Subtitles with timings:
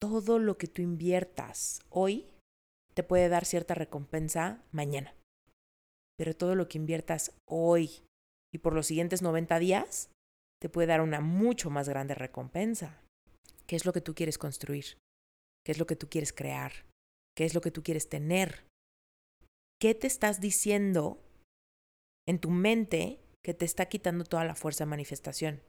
[0.00, 2.26] todo lo que tú inviertas hoy
[2.94, 5.14] te puede dar cierta recompensa mañana.
[6.16, 8.02] Pero todo lo que inviertas hoy
[8.52, 10.10] y por los siguientes 90 días
[10.60, 13.00] te puede dar una mucho más grande recompensa.
[13.66, 14.98] ¿Qué es lo que tú quieres construir?
[15.64, 16.72] ¿Qué es lo que tú quieres crear?
[17.36, 18.64] ¿Qué es lo que tú quieres tener?
[19.80, 21.22] ¿Qué te estás diciendo
[22.26, 25.62] en tu mente que te está quitando toda la fuerza de manifestación?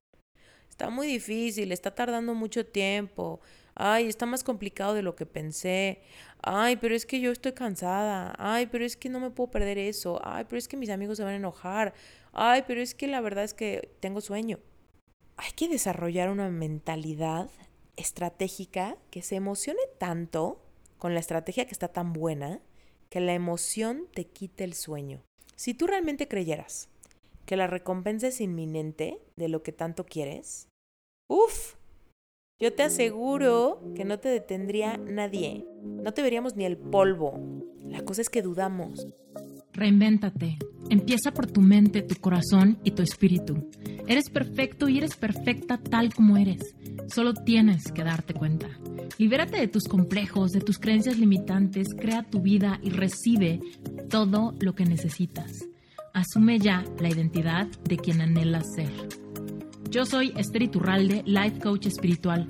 [0.70, 3.42] Está muy difícil, está tardando mucho tiempo.
[3.76, 6.02] Ay, está más complicado de lo que pensé.
[6.42, 8.34] Ay, pero es que yo estoy cansada.
[8.38, 10.20] Ay, pero es que no me puedo perder eso.
[10.24, 11.94] Ay, pero es que mis amigos se van a enojar.
[12.34, 14.60] Ay, pero es que la verdad es que tengo sueño.
[15.38, 17.50] Hay que desarrollar una mentalidad
[17.96, 20.62] estratégica que se emocione tanto
[20.98, 22.62] con la estrategia que está tan buena
[23.10, 25.24] que la emoción te quite el sueño.
[25.56, 26.90] Si tú realmente creyeras
[27.46, 30.68] que la recompensa es inminente de lo que tanto quieres,
[31.28, 31.76] uff,
[32.60, 35.66] yo te aseguro que no te detendría nadie.
[35.82, 37.40] No te veríamos ni el polvo.
[37.88, 39.08] La cosa es que dudamos.
[39.72, 40.58] Reinvéntate.
[40.90, 43.70] Empieza por tu mente, tu corazón y tu espíritu.
[44.08, 46.76] Eres perfecto y eres perfecta tal como eres.
[47.08, 48.68] Solo tienes que darte cuenta.
[49.18, 53.62] Libérate de tus complejos, de tus creencias limitantes, crea tu vida y recibe
[54.10, 55.66] todo lo que necesitas.
[56.14, 59.29] Asume ya la identidad de quien anhelas ser.
[59.90, 62.48] Yo soy Esther Iturralde, Life Coach Espiritual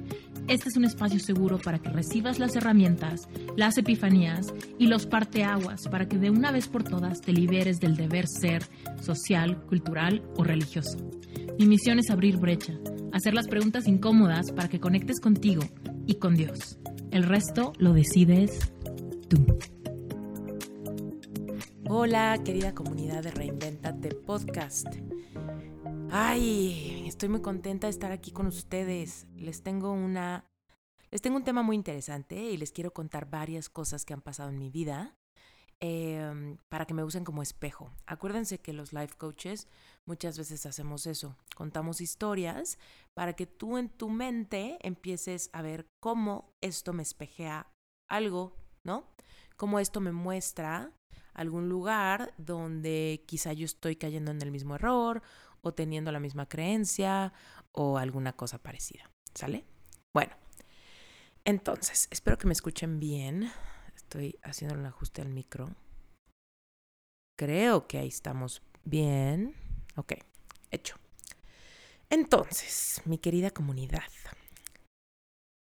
[0.49, 5.87] este es un espacio seguro para que recibas las herramientas, las epifanías y los parteaguas
[5.91, 8.63] para que de una vez por todas te liberes del deber ser
[8.99, 10.97] social, cultural o religioso.
[11.59, 12.73] Mi misión es abrir brecha,
[13.13, 15.61] hacer las preguntas incómodas para que conectes contigo
[16.07, 16.79] y con Dios.
[17.11, 18.73] El resto lo decides
[19.27, 19.45] tú.
[21.87, 24.87] Hola, querida comunidad de Reinventate Podcast.
[26.09, 29.27] Ay, estoy muy contenta de estar aquí con ustedes.
[29.35, 30.45] Les tengo una
[31.11, 34.47] les tengo un tema muy interesante y les quiero contar varias cosas que han pasado
[34.51, 35.17] en mi vida
[35.81, 37.91] em, para que me usen como espejo.
[38.05, 39.67] Acuérdense que los life coaches
[40.05, 42.79] muchas veces hacemos eso, contamos historias
[43.13, 47.67] para que tú en tu mente empieces a ver cómo esto me espejea
[48.09, 48.55] algo,
[48.85, 49.03] ¿no?
[49.57, 50.93] Cómo esto me muestra
[51.33, 55.21] algún lugar donde quizá yo estoy cayendo en el mismo error
[55.61, 57.33] o teniendo la misma creencia
[57.71, 59.09] o alguna cosa parecida.
[59.33, 59.65] ¿Sale?
[60.13, 60.33] Bueno,
[61.45, 63.51] entonces, espero que me escuchen bien.
[63.95, 65.75] Estoy haciendo un ajuste al micro.
[67.37, 69.55] Creo que ahí estamos bien.
[69.95, 70.13] Ok,
[70.71, 70.95] hecho.
[72.09, 74.03] Entonces, mi querida comunidad,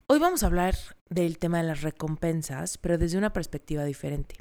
[0.08, 0.76] hoy vamos a hablar
[1.10, 4.36] del tema de las recompensas, pero desde una perspectiva diferente.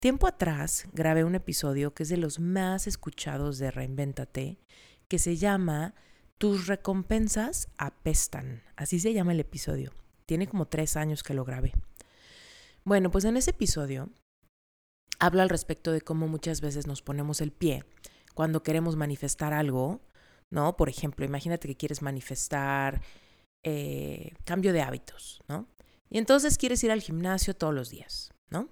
[0.00, 4.60] Tiempo atrás grabé un episodio que es de los más escuchados de Reinvéntate,
[5.08, 5.94] que se llama
[6.38, 8.62] Tus recompensas apestan.
[8.76, 9.92] Así se llama el episodio.
[10.24, 11.72] Tiene como tres años que lo grabé.
[12.84, 14.08] Bueno, pues en ese episodio
[15.18, 17.84] hablo al respecto de cómo muchas veces nos ponemos el pie
[18.34, 20.00] cuando queremos manifestar algo,
[20.48, 20.76] ¿no?
[20.76, 23.02] Por ejemplo, imagínate que quieres manifestar
[23.64, 25.66] eh, cambio de hábitos, ¿no?
[26.08, 28.68] Y entonces quieres ir al gimnasio todos los días, ¿no?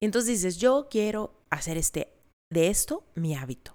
[0.00, 2.12] Y entonces dices, yo quiero hacer este,
[2.52, 3.72] de esto mi hábito.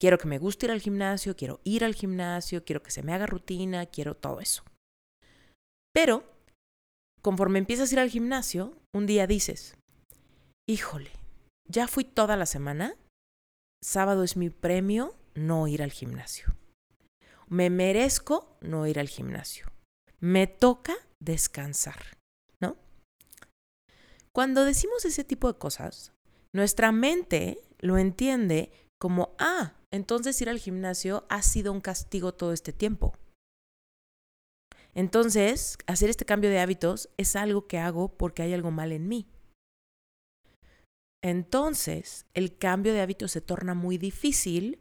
[0.00, 3.12] Quiero que me guste ir al gimnasio, quiero ir al gimnasio, quiero que se me
[3.12, 4.64] haga rutina, quiero todo eso.
[5.94, 6.24] Pero,
[7.20, 9.76] conforme empiezas a ir al gimnasio, un día dices,
[10.68, 11.12] híjole,
[11.68, 12.96] ya fui toda la semana,
[13.82, 16.56] sábado es mi premio no ir al gimnasio.
[17.48, 19.66] Me merezco no ir al gimnasio.
[20.20, 22.18] Me toca descansar.
[24.34, 26.12] Cuando decimos ese tipo de cosas,
[26.54, 32.52] nuestra mente lo entiende como, ah, entonces ir al gimnasio ha sido un castigo todo
[32.52, 33.14] este tiempo.
[34.94, 39.08] Entonces, hacer este cambio de hábitos es algo que hago porque hay algo mal en
[39.08, 39.28] mí.
[41.22, 44.80] Entonces, el cambio de hábitos se torna muy difícil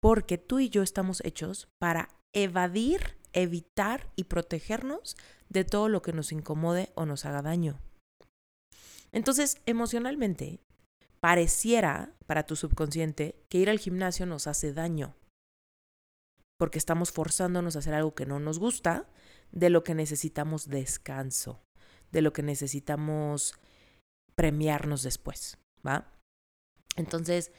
[0.00, 5.16] porque tú y yo estamos hechos para evadir, evitar y protegernos
[5.48, 7.80] de todo lo que nos incomode o nos haga daño.
[9.12, 10.60] Entonces, emocionalmente,
[11.20, 15.16] pareciera para tu subconsciente que ir al gimnasio nos hace daño,
[16.58, 19.08] porque estamos forzándonos a hacer algo que no nos gusta,
[19.52, 21.62] de lo que necesitamos descanso,
[22.10, 23.54] de lo que necesitamos
[24.34, 26.12] premiarnos después, ¿va?
[26.96, 27.52] Entonces,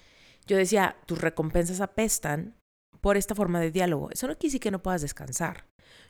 [0.45, 2.55] yo decía, tus recompensas apestan
[3.01, 4.09] por esta forma de diálogo.
[4.11, 5.65] Eso no quiere decir que no puedas descansar.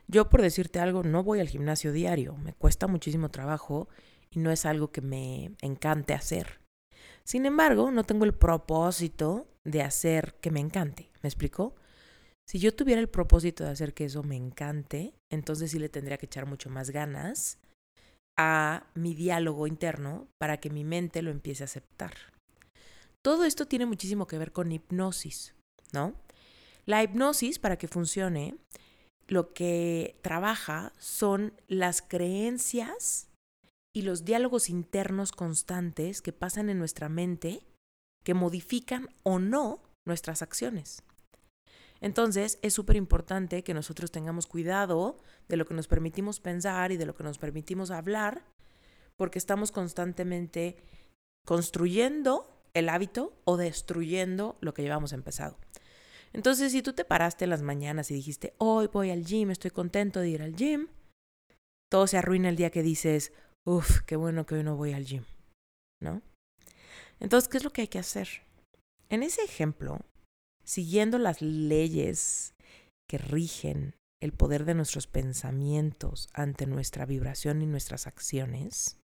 [0.07, 3.89] Yo, por decirte algo, no voy al gimnasio diario, me cuesta muchísimo trabajo
[4.31, 6.59] y no es algo que me encante hacer.
[7.23, 11.11] Sin embargo, no tengo el propósito de hacer que me encante.
[11.21, 11.75] ¿Me explico?
[12.47, 16.17] Si yo tuviera el propósito de hacer que eso me encante, entonces sí le tendría
[16.17, 17.59] que echar mucho más ganas
[18.37, 22.13] a mi diálogo interno para que mi mente lo empiece a aceptar.
[23.21, 25.53] Todo esto tiene muchísimo que ver con hipnosis,
[25.91, 26.15] ¿no?
[26.85, 28.55] La hipnosis, para que funcione,
[29.27, 33.28] lo que trabaja son las creencias
[33.94, 37.65] y los diálogos internos constantes que pasan en nuestra mente
[38.24, 41.03] que modifican o no nuestras acciones.
[42.01, 46.97] Entonces es súper importante que nosotros tengamos cuidado de lo que nos permitimos pensar y
[46.97, 48.45] de lo que nos permitimos hablar,
[49.18, 50.77] porque estamos constantemente
[51.45, 55.57] construyendo el hábito o destruyendo lo que llevamos empezado.
[56.31, 59.71] Entonces, si tú te paraste en las mañanas y dijiste, hoy voy al gym, estoy
[59.71, 60.88] contento de ir al gym,
[61.89, 63.33] todo se arruina el día que dices,
[63.69, 65.25] uff, qué bueno que hoy no voy al gym,
[66.01, 66.24] ¿no?
[67.19, 68.27] Entonces, ¿qué es lo que hay que hacer?
[69.10, 70.00] En ese ejemplo,
[70.66, 72.56] siguiendo las leyes
[73.07, 78.98] que rigen el poder de nuestros pensamientos ante nuestra vibración y nuestras acciones,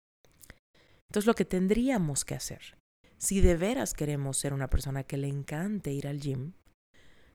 [1.11, 2.79] entonces lo que tendríamos que hacer,
[3.19, 6.53] si de veras queremos ser una persona que le encante ir al gym,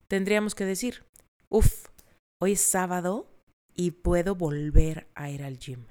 [0.07, 1.05] tendríamos que decir,
[1.49, 1.87] uff,
[2.41, 3.29] hoy es sábado
[3.75, 5.85] y puedo volver a ir al gym.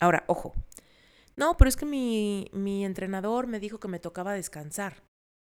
[0.00, 0.54] Ahora, ojo,
[1.36, 5.02] no, pero es que mi, mi entrenador me dijo que me tocaba descansar.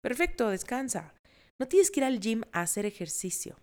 [0.02, 1.14] Perfecto, descansa.
[1.60, 3.58] No tienes que ir al gym a hacer ejercicio.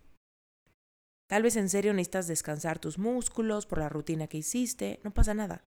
[1.29, 5.35] Tal vez en serio necesitas descansar tus músculos por la rutina que hiciste, no pasa
[5.35, 5.63] nada.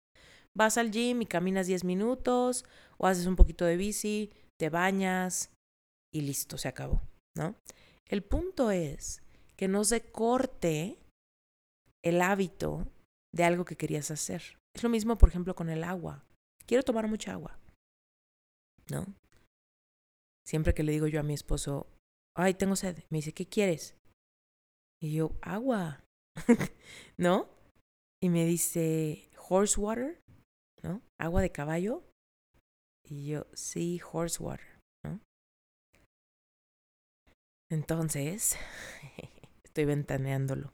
[0.54, 2.64] Vas al gym y caminas 10 minutos
[2.98, 5.50] o haces un poquito de bici, te bañas
[6.12, 7.00] y listo, se acabó,
[7.36, 7.56] ¿no?
[8.06, 9.22] El punto es
[9.56, 10.98] que no se corte
[12.04, 12.86] el hábito
[13.34, 14.58] de algo que querías hacer.
[14.76, 16.23] Es lo mismo, por ejemplo, con el agua.
[16.67, 17.58] Quiero tomar mucha agua,
[18.90, 19.06] ¿no?
[20.46, 21.87] Siempre que le digo yo a mi esposo,
[22.37, 23.96] ay, tengo sed, me dice, ¿qué quieres?
[25.00, 26.05] Y yo, agua,
[27.17, 27.49] ¿no?
[28.23, 30.20] Y me dice, horse water,
[30.82, 31.00] ¿no?
[31.19, 32.05] Agua de caballo.
[33.02, 35.20] Y yo, sí, horse water, ¿no?
[37.70, 38.58] Entonces,
[39.76, 40.73] estoy ventaneándolo.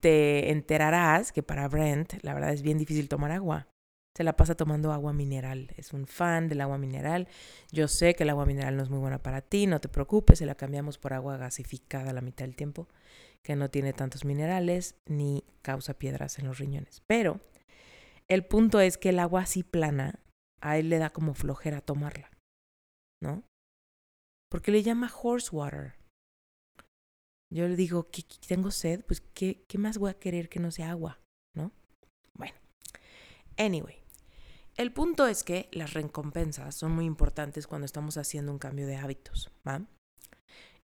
[0.00, 3.68] Te enterarás que para Brent, la verdad es bien difícil tomar agua
[4.16, 5.74] se la pasa tomando agua mineral.
[5.76, 7.28] Es un fan del agua mineral.
[7.70, 10.38] Yo sé que el agua mineral no es muy buena para ti, no te preocupes,
[10.38, 12.88] se la cambiamos por agua gasificada la mitad del tiempo,
[13.42, 17.02] que no tiene tantos minerales ni causa piedras en los riñones.
[17.06, 17.40] Pero
[18.26, 20.20] el punto es que el agua así plana,
[20.62, 22.30] a él le da como flojera tomarla,
[23.22, 23.42] ¿no?
[24.50, 25.95] Porque le llama horse water.
[27.56, 30.70] Yo le digo, que tengo sed, pues ¿qué, ¿qué más voy a querer que no
[30.70, 31.20] sea agua,
[31.54, 31.72] ¿no?
[32.34, 32.54] Bueno,
[33.56, 33.96] anyway,
[34.76, 38.96] el punto es que las recompensas son muy importantes cuando estamos haciendo un cambio de
[38.96, 39.86] hábitos, ¿va?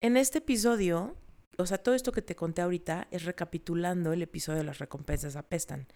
[0.01, 1.15] En este episodio,
[1.59, 5.37] o sea, todo esto que te conté ahorita es recapitulando el episodio de las recompensas
[5.37, 5.89] apestan.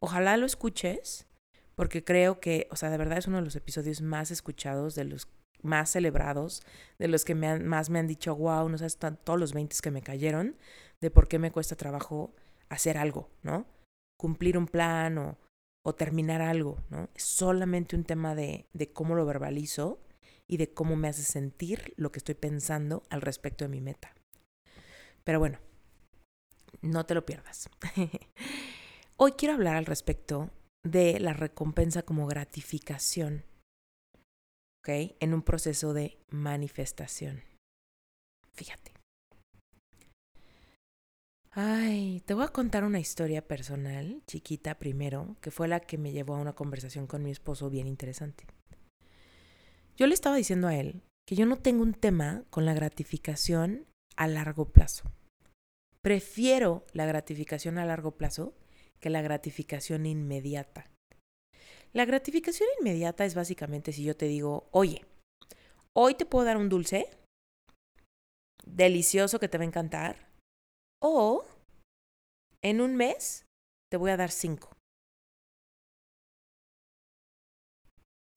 [0.00, 1.28] Ojalá lo escuches,
[1.76, 5.04] porque creo que, o sea, de verdad es uno de los episodios más escuchados, de
[5.04, 5.28] los
[5.66, 6.62] más celebrados,
[6.98, 10.02] de los que más me han dicho, wow, no sabes todos los 20 que me
[10.02, 10.56] cayeron,
[11.00, 12.34] de por qué me cuesta trabajo
[12.68, 13.66] hacer algo, ¿no?
[14.18, 15.36] Cumplir un plan o
[15.86, 17.08] o terminar algo, ¿no?
[17.14, 20.00] Es solamente un tema de, de cómo lo verbalizo
[20.48, 24.12] y de cómo me hace sentir lo que estoy pensando al respecto de mi meta.
[25.22, 25.60] Pero bueno,
[26.82, 27.70] no te lo pierdas.
[29.16, 30.50] Hoy quiero hablar al respecto
[30.82, 33.44] de la recompensa como gratificación,
[34.88, 37.42] En un proceso de manifestación.
[38.52, 38.92] Fíjate.
[41.50, 46.12] Ay, te voy a contar una historia personal, chiquita primero, que fue la que me
[46.12, 48.46] llevó a una conversación con mi esposo bien interesante.
[49.96, 53.86] Yo le estaba diciendo a él que yo no tengo un tema con la gratificación
[54.16, 55.10] a largo plazo.
[56.00, 58.54] Prefiero la gratificación a largo plazo
[59.00, 60.84] que la gratificación inmediata.
[61.96, 65.06] La gratificación inmediata es básicamente si yo te digo, oye,
[65.94, 67.08] hoy te puedo dar un dulce
[68.66, 70.28] delicioso que te va a encantar
[71.02, 71.46] o
[72.60, 73.46] en un mes
[73.90, 74.76] te voy a dar cinco.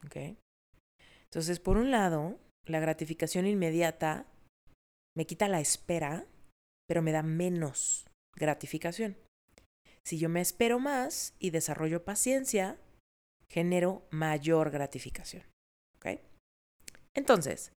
[0.05, 0.37] ¿Ok?
[1.25, 4.25] Entonces, por un lado, la gratificación inmediata
[5.17, 6.25] me quita la espera,
[6.87, 9.17] pero me da menos gratificación.
[10.05, 12.79] Si yo me espero más y desarrollo paciencia,
[13.51, 15.43] genero mayor gratificación.
[15.97, 16.19] ¿Ok?
[17.15, 17.71] Entonces,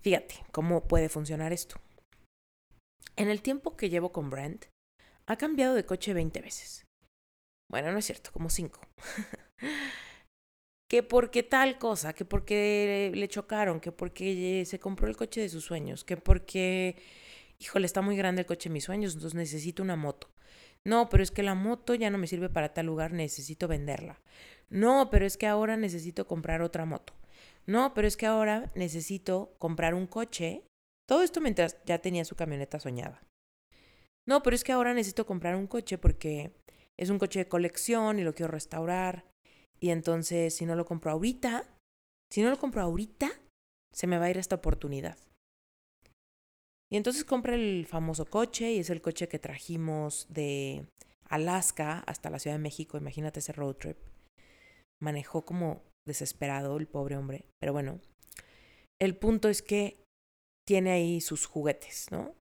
[0.00, 1.76] fíjate cómo puede funcionar esto.
[3.16, 4.66] En el tiempo que llevo con Brent,
[5.26, 6.84] ha cambiado de coche 20 veces.
[7.70, 8.80] Bueno, no es cierto, como 5.
[10.90, 15.48] que porque tal cosa, que porque le chocaron, que porque se compró el coche de
[15.50, 16.96] sus sueños, que porque,
[17.58, 20.30] híjole, está muy grande el coche de mis sueños, entonces necesito una moto.
[20.88, 24.22] No, pero es que la moto ya no me sirve para tal lugar, necesito venderla.
[24.70, 27.12] No, pero es que ahora necesito comprar otra moto.
[27.66, 30.62] No, pero es que ahora necesito comprar un coche.
[31.06, 33.22] Todo esto mientras ya tenía su camioneta soñada.
[34.26, 36.52] No, pero es que ahora necesito comprar un coche porque
[36.98, 39.26] es un coche de colección y lo quiero restaurar.
[39.78, 41.64] Y entonces, si no lo compro ahorita,
[42.32, 43.30] si no lo compro ahorita,
[43.92, 45.18] se me va a ir esta oportunidad.
[46.90, 50.86] Y entonces compré el famoso coche y es el coche que trajimos de
[51.28, 52.96] Alaska hasta la Ciudad de México.
[52.96, 53.98] Imagínate ese road trip.
[55.00, 57.44] Manejó como desesperado el pobre hombre.
[57.60, 58.00] Pero bueno,
[58.98, 60.02] el punto es que
[60.66, 62.34] tiene ahí sus juguetes, ¿no?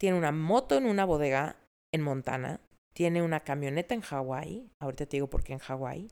[0.00, 1.56] Tiene una moto en una bodega
[1.92, 2.60] en Montana.
[2.94, 4.70] Tiene una camioneta en Hawái.
[4.80, 6.08] Ahorita te digo por qué en Hawái.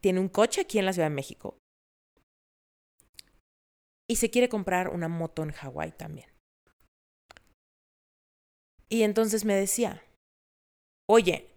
[0.00, 1.59] Tiene un coche aquí en la Ciudad de México
[4.10, 6.28] y se quiere comprar una moto en Hawái también.
[8.88, 10.02] Y entonces me decía,
[11.08, 11.48] oye,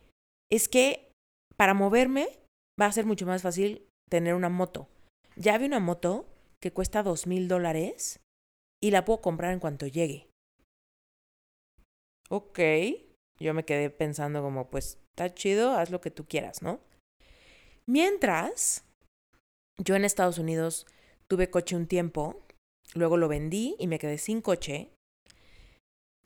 [0.52, 1.12] es que
[1.58, 2.28] para moverme
[2.80, 4.88] va a ser mucho más fácil tener una moto.
[5.36, 6.28] Ya vi una moto
[6.62, 8.20] que cuesta dos mil dólares
[8.80, 10.30] y la puedo comprar en cuanto llegue.
[12.30, 12.60] Ok,
[13.40, 16.82] yo me quedé pensando como, pues, está chido, haz lo que tú quieras, ¿no?
[17.88, 18.86] Mientras,
[19.84, 20.86] yo en Estados Unidos
[21.28, 22.44] tuve coche un tiempo
[22.96, 24.92] Luego lo vendí y me quedé sin coche.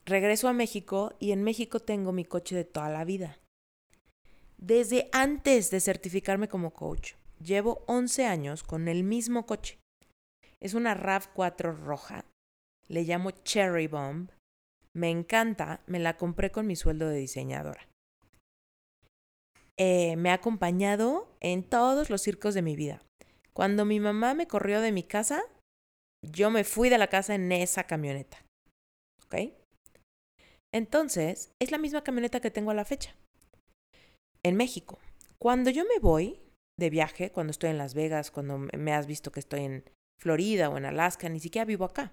[0.05, 3.39] Regreso a México y en México tengo mi coche de toda la vida.
[4.57, 9.77] Desde antes de certificarme como coach, llevo 11 años con el mismo coche.
[10.59, 12.25] Es una RAV4 roja.
[12.87, 14.31] Le llamo Cherry Bomb.
[14.93, 17.87] Me encanta, me la compré con mi sueldo de diseñadora.
[19.77, 23.03] Eh, me ha acompañado en todos los circos de mi vida.
[23.57, 25.41] Cuando mi mamá me corrió de mi casa,
[26.23, 28.45] yo me fui de la casa en esa camioneta.
[29.25, 29.51] ¿Ok?
[30.71, 33.15] Entonces, es la misma camioneta que tengo a la fecha.
[34.45, 34.99] En México.
[35.39, 36.39] Cuando yo me voy
[36.79, 39.89] de viaje, cuando estoy en Las Vegas, cuando me has visto que estoy en
[40.21, 42.11] Florida o en Alaska, ni siquiera vivo acá.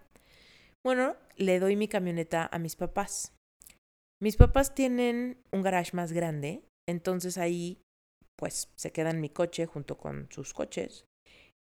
[0.82, 3.34] Bueno, le doy mi camioneta a mis papás.
[4.18, 7.82] Mis papás tienen un garage más grande, entonces ahí
[8.34, 11.04] pues se queda en mi coche junto con sus coches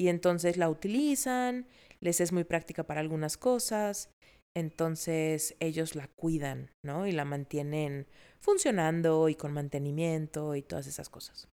[0.00, 1.66] y entonces la utilizan,
[2.00, 4.09] les es muy práctica para algunas cosas,
[4.57, 7.07] entonces ellos la cuidan, ¿no?
[7.07, 8.07] Y la mantienen
[8.40, 11.49] funcionando y con mantenimiento y todas esas cosas.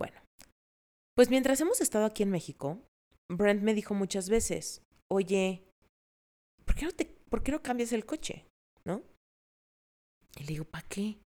[0.00, 0.20] Bueno,
[1.16, 2.80] pues mientras hemos estado aquí en México,
[3.28, 5.64] Brent me dijo muchas veces, oye,
[6.64, 8.46] ¿por qué no, te, ¿por qué no cambias el coche?
[8.86, 9.02] ¿No?
[10.36, 11.18] Y le digo, ¿para qué?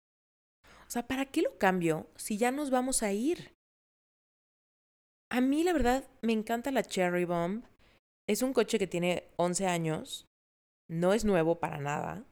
[0.87, 3.57] O sea, ¿para qué lo cambio si ya nos vamos a ir?
[5.30, 7.64] A mí la verdad me encanta la Cherry Bomb.
[8.26, 10.26] Es un coche que tiene 11 años.
[10.88, 12.25] No es nuevo para nada.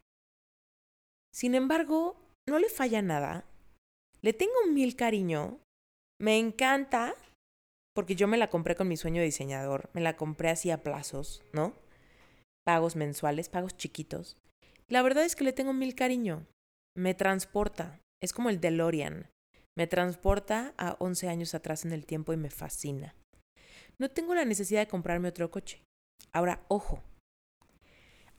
[1.33, 2.17] Sin embargo,
[2.49, 3.45] no le falla nada.
[4.23, 5.61] Le tengo mil cariño.
[6.19, 7.15] Me encanta
[7.95, 9.91] porque yo me la compré con mi sueño de diseñador.
[9.93, 11.75] Me la compré así a plazos, ¿no?
[12.65, 14.39] Pagos mensuales, pagos chiquitos.
[14.89, 16.47] La verdad es que le tengo mil cariño.
[16.97, 18.01] Me transporta.
[18.23, 19.29] Es como el DeLorean.
[19.77, 23.15] Me transporta a 11 años atrás en el tiempo y me fascina.
[23.99, 25.83] No tengo la necesidad de comprarme otro coche.
[26.33, 27.03] Ahora, ojo,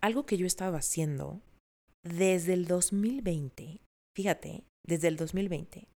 [0.01, 1.41] algo que yo estaba haciendo
[2.03, 3.81] desde el 2020,
[4.15, 5.87] fíjate, desde el 2020,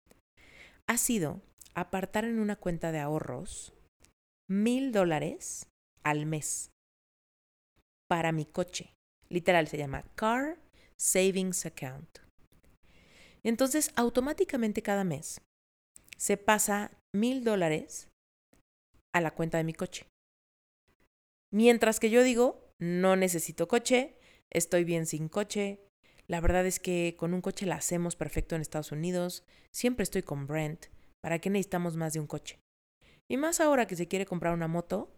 [0.87, 1.41] ha sido
[1.73, 3.73] apartar en una cuenta de ahorros
[4.49, 5.67] mil dólares
[6.03, 6.69] al mes
[8.09, 8.93] para mi coche.
[9.29, 10.59] Literal se llama Car
[10.99, 12.19] Savings Account.
[13.43, 15.41] Entonces, automáticamente cada mes
[16.17, 18.09] se pasa mil dólares
[19.13, 20.05] a la cuenta de mi coche.
[21.53, 24.15] Mientras que yo digo, no necesito coche,
[24.51, 25.79] estoy bien sin coche.
[26.27, 29.43] La verdad es que con un coche la hacemos perfecto en Estados Unidos.
[29.73, 30.85] Siempre estoy con Brent.
[31.21, 32.59] ¿Para qué necesitamos más de un coche?
[33.29, 35.13] Y más ahora que se quiere comprar una moto,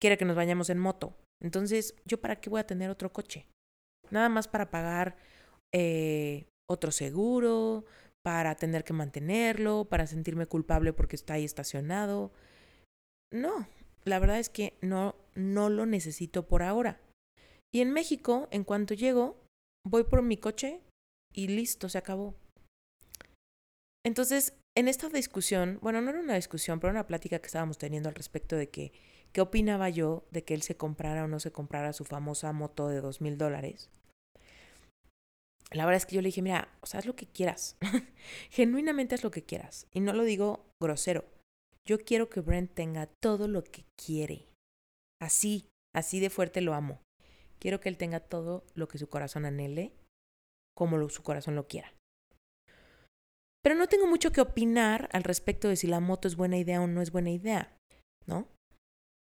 [0.00, 1.16] quiere que nos vayamos en moto.
[1.42, 3.46] Entonces, ¿yo para qué voy a tener otro coche?
[4.10, 5.16] Nada más para pagar
[5.74, 7.84] eh, otro seguro,
[8.24, 12.32] para tener que mantenerlo, para sentirme culpable porque está ahí estacionado.
[13.32, 13.68] No,
[14.04, 17.00] la verdad es que no, no lo necesito por ahora.
[17.72, 19.36] Y en México, en cuanto llego,
[19.86, 20.80] voy por mi coche
[21.32, 22.34] y listo, se acabó.
[24.04, 28.08] Entonces, en esta discusión, bueno, no era una discusión, pero una plática que estábamos teniendo
[28.08, 28.92] al respecto de que,
[29.32, 32.88] ¿qué opinaba yo de que él se comprara o no se comprara su famosa moto
[32.88, 33.90] de dos mil dólares?
[35.72, 37.76] La verdad es que yo le dije, mira, o sea, haz lo que quieras.
[38.50, 39.86] Genuinamente haz lo que quieras.
[39.92, 41.24] Y no lo digo grosero.
[41.86, 44.48] Yo quiero que Brent tenga todo lo que quiere.
[45.20, 47.00] Así, así de fuerte lo amo.
[47.58, 49.92] Quiero que él tenga todo lo que su corazón anhele.
[50.76, 51.92] como su corazón lo quiera.
[53.62, 56.80] Pero no tengo mucho que opinar al respecto de si la moto es buena idea
[56.80, 57.76] o no es buena idea,
[58.26, 58.46] ¿no?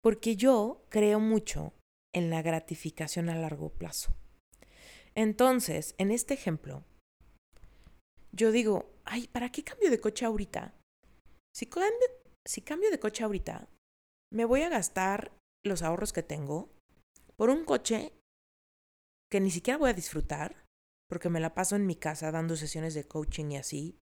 [0.01, 1.73] Porque yo creo mucho
[2.13, 4.13] en la gratificación a largo plazo.
[5.15, 6.83] Entonces, en este ejemplo,
[8.31, 10.73] yo digo, ay, ¿para qué cambio de coche ahorita?
[11.55, 13.69] Si cambio, de coche ahorita,
[14.31, 15.31] me voy a gastar
[15.63, 16.69] los ahorros que tengo
[17.37, 18.11] por un coche
[19.31, 20.65] que ni siquiera voy a disfrutar,
[21.07, 23.99] porque me la paso en mi casa dando sesiones de coaching y así.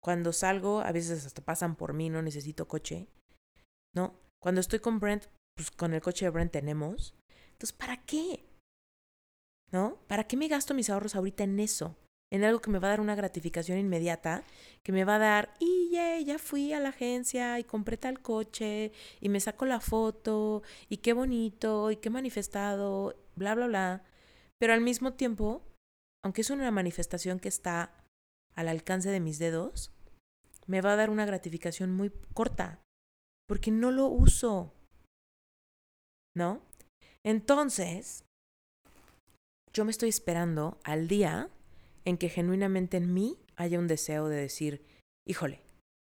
[0.00, 3.08] Cuando salgo, a veces hasta pasan por mí, no necesito coche.
[3.94, 4.18] ¿No?
[4.40, 5.26] Cuando estoy con Brent,
[5.56, 7.14] pues con el coche de Brent tenemos.
[7.52, 8.44] Entonces, ¿para qué?
[9.72, 9.98] ¿No?
[10.06, 11.96] ¿Para qué me gasto mis ahorros ahorita en eso?
[12.30, 14.44] En algo que me va a dar una gratificación inmediata,
[14.82, 18.92] que me va a dar, y ya fui a la agencia y compré tal coche,
[19.20, 24.04] y me saco la foto, y qué bonito, y qué manifestado, bla, bla, bla.
[24.58, 25.62] Pero al mismo tiempo,
[26.24, 28.04] aunque es una manifestación que está
[28.54, 29.92] al alcance de mis dedos,
[30.66, 32.80] me va a dar una gratificación muy corta,
[33.46, 34.72] porque no lo uso.
[36.34, 36.62] ¿No?
[37.24, 38.24] Entonces,
[39.74, 41.50] yo me estoy esperando al día
[42.04, 44.84] en que genuinamente en mí haya un deseo de decir,
[45.26, 45.62] híjole,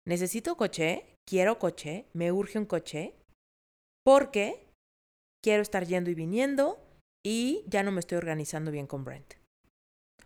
[0.07, 3.15] necesito coche, quiero coche, me urge un coche,
[4.05, 4.69] porque
[5.43, 6.81] quiero estar yendo y viniendo
[7.25, 9.35] y ya no me estoy organizando bien con Brent.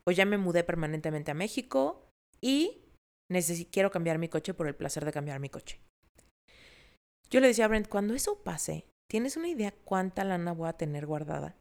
[0.06, 2.08] O ya me mudé permanentemente a México
[2.40, 2.80] y
[3.70, 5.80] quiero cambiar mi coche por el placer de cambiar mi coche.
[7.28, 10.74] Yo le decía a Brent, cuando eso pase, ¿tienes una idea cuánta lana voy a
[10.74, 11.56] tener guardada?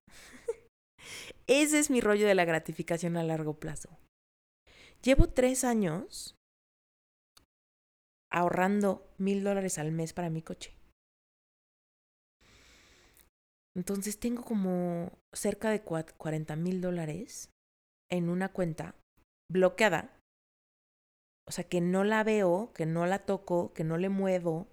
[1.48, 3.98] Ese es mi rollo de la gratificación a largo plazo.
[5.02, 6.36] Llevo tres años
[8.32, 10.76] ahorrando mil dólares al mes para mi coche.
[13.76, 17.50] Entonces tengo como cerca de 40 mil dólares
[18.10, 18.96] en una cuenta
[19.52, 20.18] bloqueada.
[21.48, 24.68] O sea, que no la veo, que no la toco, que no le muevo.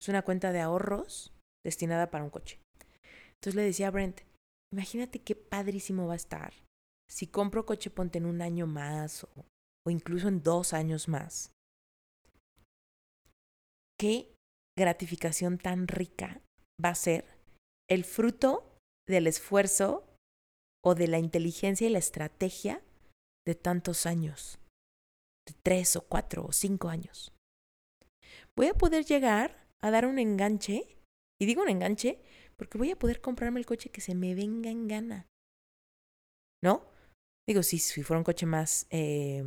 [0.00, 1.32] Es una cuenta de ahorros
[1.64, 2.60] destinada para un coche.
[3.34, 4.20] Entonces le decía a Brent,
[4.72, 6.52] Imagínate qué padrísimo va a estar
[7.08, 9.46] si compro coche ponte en un año más o,
[9.86, 11.52] o incluso en dos años más.
[13.98, 14.34] Qué
[14.76, 16.42] gratificación tan rica
[16.84, 17.24] va a ser
[17.88, 20.04] el fruto del esfuerzo
[20.84, 22.82] o de la inteligencia y la estrategia
[23.46, 24.58] de tantos años,
[25.46, 27.32] de tres o cuatro o cinco años.
[28.56, 30.98] Voy a poder llegar a dar un enganche,
[31.40, 32.22] y digo un enganche
[32.58, 35.26] porque voy a poder comprarme el coche que se me venga en gana.
[36.62, 36.84] ¿No?
[37.48, 39.44] Digo, si, si fuera un coche más, eh,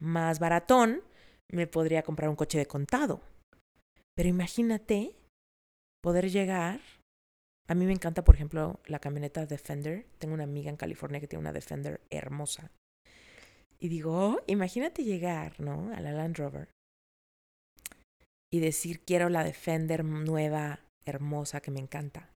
[0.00, 1.02] más baratón,
[1.50, 3.20] me podría comprar un coche de contado.
[4.14, 5.16] Pero imagínate
[6.02, 6.80] poder llegar.
[7.68, 10.06] A mí me encanta, por ejemplo, la camioneta Defender.
[10.18, 12.70] Tengo una amiga en California que tiene una Defender hermosa.
[13.78, 15.90] Y digo, oh, imagínate llegar, ¿no?
[15.94, 16.68] A la Land Rover.
[18.52, 22.32] Y decir, quiero la Defender nueva hermosa que me encanta.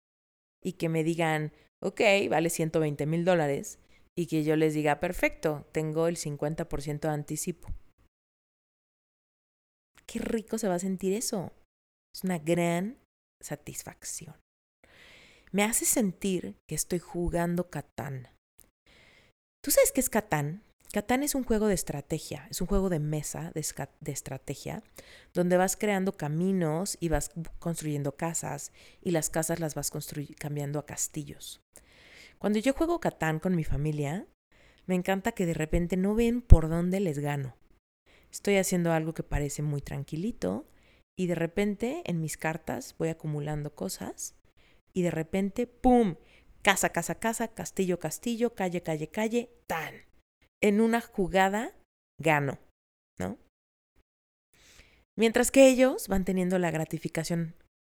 [0.62, 2.00] Y que me digan, ok,
[2.30, 3.78] vale 120 mil dólares.
[4.16, 7.68] Y que yo les diga, perfecto, tengo el 50% de anticipo.
[10.06, 11.52] Qué rico se va a sentir eso.
[12.14, 12.98] Es una gran
[13.42, 14.36] satisfacción.
[15.50, 18.28] Me hace sentir que estoy jugando Catán.
[19.62, 20.62] ¿Tú sabes qué es Catán?
[20.94, 24.84] Catán es un juego de estrategia, es un juego de mesa de, estrategia,
[25.32, 28.70] donde vas creando caminos y vas construyendo casas
[29.02, 29.90] y las casas las vas
[30.38, 31.60] cambiando a castillos.
[32.38, 34.28] Cuando yo juego Catán con mi familia,
[34.86, 37.56] me encanta que de repente no ven por dónde les gano.
[38.30, 40.64] Estoy haciendo algo que parece muy tranquilito
[41.18, 44.36] y de repente en mis cartas voy acumulando cosas
[44.92, 46.14] y de repente, ¡pum!
[46.62, 50.13] Casa, casa, casa, castillo, castillo, calle, calle, calle, tan
[50.62, 51.72] en una jugada
[52.20, 52.58] gano,
[53.18, 53.38] ¿no?
[55.18, 57.54] Mientras que ellos van teniendo la gratificación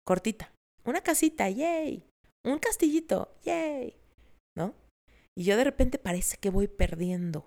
[0.07, 0.53] cortita.
[0.85, 2.05] Una casita, yay.
[2.45, 3.97] Un castillito, yay.
[4.57, 4.75] ¿No?
[5.37, 7.47] Y yo de repente parece que voy perdiendo.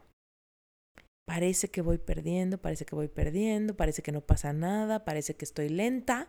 [1.27, 5.45] Parece que voy perdiendo, parece que voy perdiendo, parece que no pasa nada, parece que
[5.45, 6.27] estoy lenta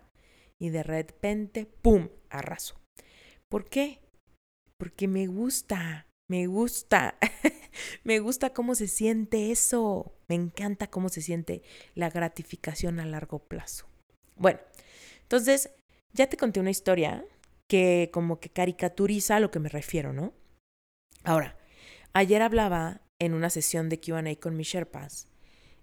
[0.61, 2.79] y de repente, ¡pum!, arraso.
[3.49, 3.99] ¿Por qué?
[4.79, 7.17] Porque me gusta, me gusta.
[8.05, 10.13] me gusta cómo se siente eso.
[10.29, 11.63] Me encanta cómo se siente
[11.95, 13.87] la gratificación a largo plazo.
[14.37, 14.61] Bueno,
[15.23, 15.71] entonces
[16.13, 17.25] ya te conté una historia
[17.69, 20.35] que como que caricaturiza a lo que me refiero, ¿no?
[21.23, 21.57] Ahora,
[22.13, 25.29] ayer hablaba en una sesión de QA con mis Sherpas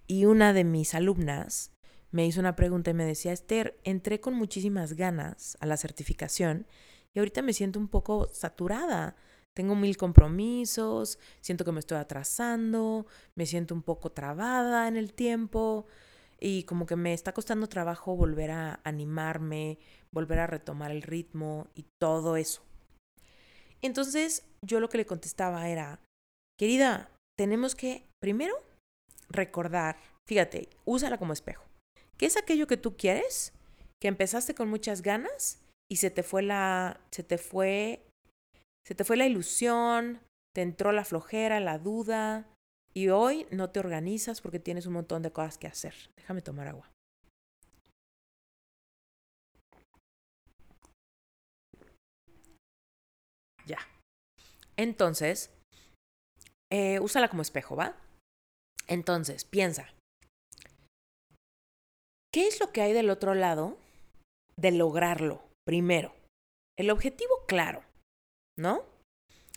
[0.07, 1.71] y una de mis alumnas
[2.11, 6.65] me hizo una pregunta y me decía, Esther, entré con muchísimas ganas a la certificación
[7.13, 9.15] y ahorita me siento un poco saturada
[9.57, 15.13] tengo mil compromisos, siento que me estoy atrasando, me siento un poco trabada en el
[15.13, 15.87] tiempo
[16.39, 19.79] y como que me está costando trabajo volver a animarme,
[20.11, 22.61] volver a retomar el ritmo y todo eso.
[23.81, 26.01] Entonces yo lo que le contestaba era,
[26.59, 28.53] querida, tenemos que primero
[29.27, 31.63] recordar, fíjate, úsala como espejo.
[32.19, 33.53] ¿Qué es aquello que tú quieres?
[33.99, 38.06] Que empezaste con muchas ganas y se te fue la se te fue
[38.87, 40.21] se te fue la ilusión,
[40.55, 42.47] te entró la flojera, la duda
[42.93, 45.93] y hoy no te organizas porque tienes un montón de cosas que hacer.
[46.15, 46.89] Déjame tomar agua.
[53.65, 53.79] Ya.
[54.77, 55.51] Entonces,
[56.71, 57.97] eh, úsala como espejo, ¿va?
[58.87, 59.93] Entonces, piensa.
[62.31, 63.77] ¿Qué es lo que hay del otro lado
[64.55, 65.43] de lograrlo?
[65.65, 66.15] Primero,
[66.79, 67.86] el objetivo claro.
[68.57, 68.83] ¿No?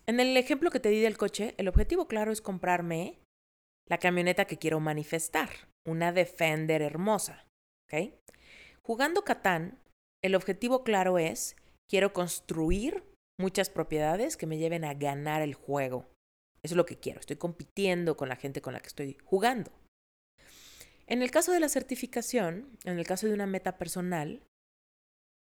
[0.07, 3.19] En el ejemplo que te di del coche, el objetivo claro es comprarme
[3.89, 5.51] la camioneta que quiero manifestar,
[5.87, 7.47] una Defender hermosa,
[7.87, 8.13] ¿ok?
[8.83, 9.79] Jugando Catán,
[10.23, 11.57] el objetivo claro es,
[11.89, 13.05] quiero construir
[13.39, 16.07] muchas propiedades que me lleven a ganar el juego.
[16.63, 19.73] Eso es lo que quiero, estoy compitiendo con la gente con la que estoy jugando.
[21.07, 24.43] En el caso de la certificación, en el caso de una meta personal,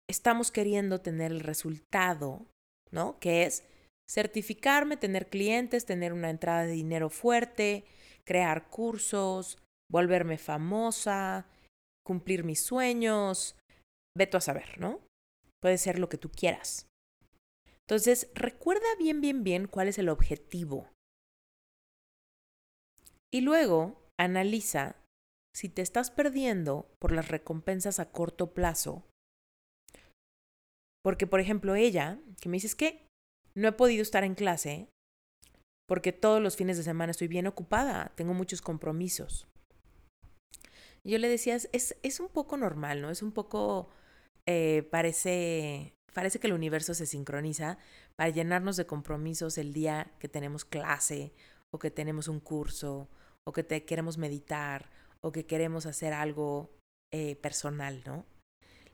[0.08, 2.46] estamos queriendo tener el resultado
[2.90, 3.18] ¿no?
[3.18, 3.64] Que es
[4.11, 7.85] certificarme, tener clientes, tener una entrada de dinero fuerte,
[8.24, 9.59] crear cursos,
[9.90, 11.46] volverme famosa,
[12.05, 13.57] cumplir mis sueños,
[14.16, 15.00] veto a saber, ¿no?
[15.61, 16.87] Puede ser lo que tú quieras.
[17.88, 20.88] Entonces, recuerda bien, bien, bien cuál es el objetivo.
[23.33, 24.96] Y luego, analiza
[25.55, 29.05] si te estás perdiendo por las recompensas a corto plazo
[31.02, 33.06] porque, por ejemplo, ella, que me dice, es que
[33.54, 34.88] no he podido estar en clase
[35.88, 39.48] porque todos los fines de semana estoy bien ocupada, tengo muchos compromisos.
[41.04, 43.10] yo le decía, es, es un poco normal, ¿no?
[43.10, 43.88] Es un poco,
[44.46, 47.76] eh, parece, parece que el universo se sincroniza
[48.16, 51.32] para llenarnos de compromisos el día que tenemos clase
[51.72, 53.08] o que tenemos un curso
[53.44, 54.90] o que te, queremos meditar
[55.22, 56.70] o que queremos hacer algo
[57.12, 58.24] eh, personal, ¿no?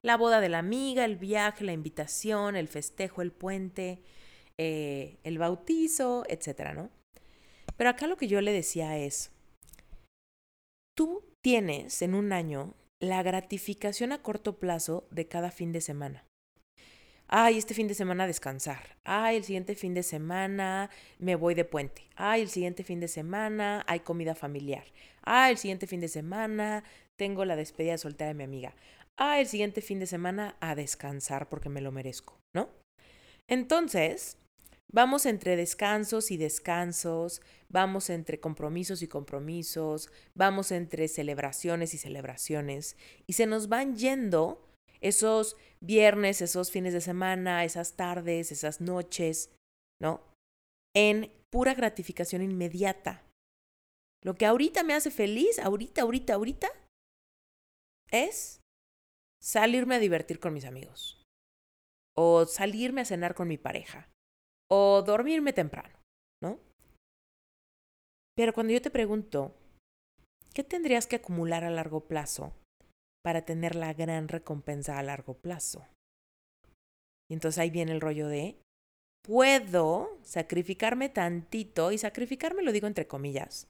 [0.03, 4.03] La boda de la amiga, el viaje, la invitación, el festejo, el puente,
[4.59, 6.91] eh, el bautizo, etcétera, ¿no?
[7.77, 9.31] Pero acá lo que yo le decía es,
[10.97, 16.25] tú tienes en un año la gratificación a corto plazo de cada fin de semana.
[17.29, 18.97] Ay, este fin de semana descansar.
[19.05, 22.09] Ay, el siguiente fin de semana me voy de puente.
[22.15, 24.85] Ay, el siguiente fin de semana hay comida familiar.
[25.23, 26.85] Ay, el siguiente fin de semana
[27.17, 28.75] tengo la despedida soltera de mi amiga
[29.19, 32.69] ah, el siguiente fin de semana a descansar porque me lo merezco, ¿no?
[33.49, 34.39] Entonces,
[34.93, 42.97] vamos entre descansos y descansos, vamos entre compromisos y compromisos, vamos entre celebraciones y celebraciones,
[43.27, 44.63] y se nos van yendo
[45.01, 49.51] esos viernes, esos fines de semana, esas tardes, esas noches,
[50.01, 50.23] ¿no?
[50.95, 53.23] En pura gratificación inmediata.
[54.25, 56.69] Lo que ahorita me hace feliz, ahorita, ahorita, ahorita,
[58.11, 58.61] es
[59.47, 61.23] salirme a divertir con mis amigos,
[62.17, 64.11] o salirme a cenar con mi pareja,
[64.69, 65.97] o dormirme temprano,
[66.43, 66.59] ¿no?
[68.37, 69.55] Pero cuando yo te pregunto,
[70.53, 72.53] ¿qué tendrías que acumular a largo plazo
[73.23, 75.87] para tener la gran recompensa a largo plazo?
[77.31, 78.61] Y entonces ahí viene el rollo de,
[79.23, 83.69] puedo sacrificarme tantito, y sacrificarme lo digo entre comillas,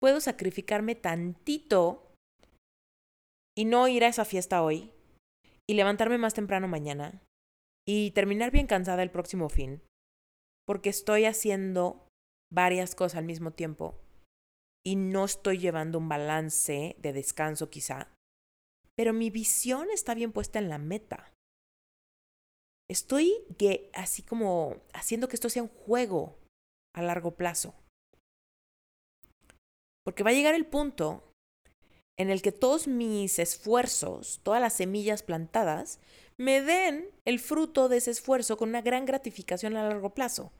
[0.00, 2.12] puedo sacrificarme tantito
[3.56, 4.90] y no ir a esa fiesta hoy,
[5.72, 7.22] y levantarme más temprano mañana
[7.88, 9.80] y terminar bien cansada el próximo fin,
[10.66, 12.06] porque estoy haciendo
[12.52, 13.98] varias cosas al mismo tiempo
[14.84, 18.12] y no estoy llevando un balance de descanso quizá,
[18.98, 21.32] pero mi visión está bien puesta en la meta.
[22.90, 23.32] Estoy
[23.94, 26.38] así como haciendo que esto sea un juego
[26.94, 27.74] a largo plazo.
[30.04, 31.31] Porque va a llegar el punto
[32.18, 35.98] en el que todos mis esfuerzos, todas las semillas plantadas,
[36.36, 40.52] me den el fruto de ese esfuerzo con una gran gratificación a largo plazo.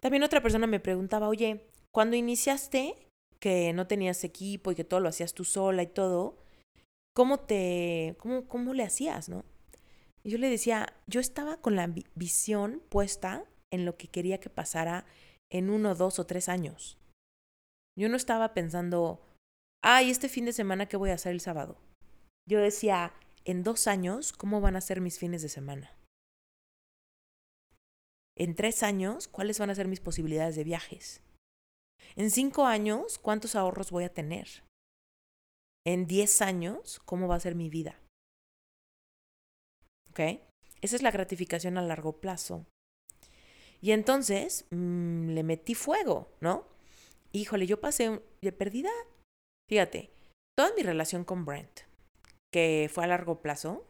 [0.00, 2.94] También otra persona me preguntaba, oye, cuando iniciaste,
[3.40, 6.36] que no tenías equipo y que todo lo hacías tú sola y todo,
[7.14, 9.44] ¿cómo te, cómo, cómo le hacías, no?
[10.24, 14.50] Y yo le decía, yo estaba con la visión puesta en lo que quería que
[14.50, 15.04] pasara
[15.50, 16.98] en uno, dos o tres años.
[17.98, 19.20] Yo no estaba pensando,
[19.82, 21.76] ay, este fin de semana, ¿qué voy a hacer el sábado?
[22.48, 23.12] Yo decía,
[23.44, 25.96] en dos años, ¿cómo van a ser mis fines de semana?
[28.36, 31.22] En tres años, ¿cuáles van a ser mis posibilidades de viajes?
[32.14, 34.62] En cinco años, ¿cuántos ahorros voy a tener?
[35.84, 37.98] En diez años, ¿cómo va a ser mi vida?
[40.10, 40.20] ¿Ok?
[40.82, 42.64] Esa es la gratificación a largo plazo.
[43.80, 46.77] Y entonces mmm, le metí fuego, ¿no?
[47.32, 48.90] Híjole, yo pasé de perdida.
[49.68, 50.10] Fíjate,
[50.56, 51.80] toda mi relación con Brent,
[52.52, 53.86] que fue a largo plazo,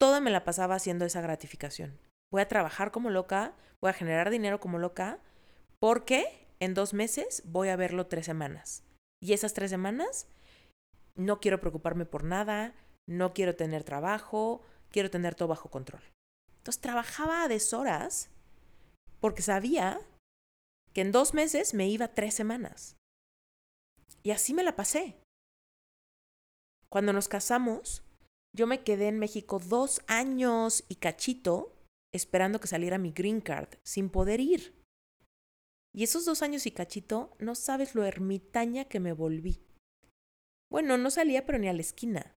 [0.00, 1.98] toda me la pasaba haciendo esa gratificación.
[2.30, 5.18] Voy a trabajar como loca, voy a generar dinero como loca,
[5.80, 8.84] porque en dos meses voy a verlo tres semanas.
[9.20, 10.28] Y esas tres semanas
[11.16, 12.74] no quiero preocuparme por nada,
[13.08, 16.02] no quiero tener trabajo, quiero tener todo bajo control.
[16.58, 18.30] Entonces trabajaba a deshoras
[19.20, 20.00] porque sabía
[20.92, 22.96] que en dos meses me iba tres semanas.
[24.22, 25.16] Y así me la pasé.
[26.88, 28.04] Cuando nos casamos,
[28.54, 31.74] yo me quedé en México dos años y cachito
[32.12, 34.74] esperando que saliera mi green card, sin poder ir.
[35.94, 39.64] Y esos dos años y cachito, no sabes lo ermitaña que me volví.
[40.70, 42.34] Bueno, no salía pero ni a la esquina.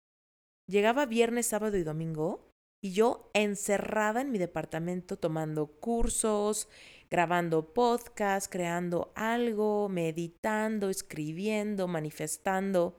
[0.68, 2.50] Llegaba viernes, sábado y domingo
[2.82, 6.68] y yo encerrada en mi departamento tomando cursos,
[7.12, 12.98] grabando podcast, creando algo, meditando, escribiendo, manifestando.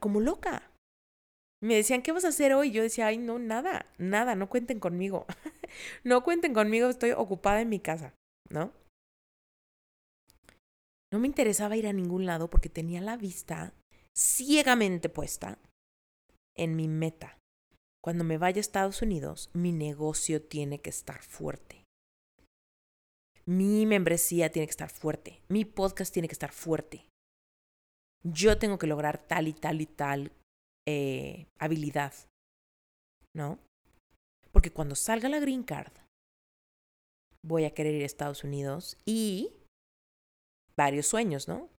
[0.00, 0.72] Como loca.
[1.60, 2.70] Me decían, ¿qué vas a hacer hoy?
[2.70, 5.26] Yo decía, ay, no, nada, nada, no cuenten conmigo.
[6.04, 8.14] no cuenten conmigo, estoy ocupada en mi casa,
[8.48, 8.72] ¿no?
[11.12, 13.74] No me interesaba ir a ningún lado porque tenía la vista
[14.16, 15.58] ciegamente puesta
[16.56, 17.41] en mi meta.
[18.02, 21.84] Cuando me vaya a Estados Unidos, mi negocio tiene que estar fuerte.
[23.46, 25.40] Mi membresía tiene que estar fuerte.
[25.48, 27.06] Mi podcast tiene que estar fuerte.
[28.24, 30.32] Yo tengo que lograr tal y tal y tal
[30.86, 32.12] eh, habilidad.
[33.34, 33.58] ¿No?
[34.50, 35.92] Porque cuando salga la green card,
[37.44, 39.52] voy a querer ir a Estados Unidos y
[40.76, 41.70] varios sueños, ¿no?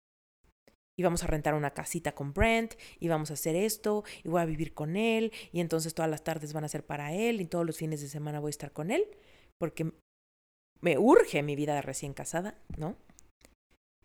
[1.03, 4.47] Vamos a rentar una casita con Brent y vamos a hacer esto y voy a
[4.47, 7.67] vivir con él y entonces todas las tardes van a ser para él y todos
[7.67, 9.07] los fines de semana voy a estar con él
[9.59, 9.93] porque
[10.81, 12.97] me urge mi vida de recién casada, ¿no?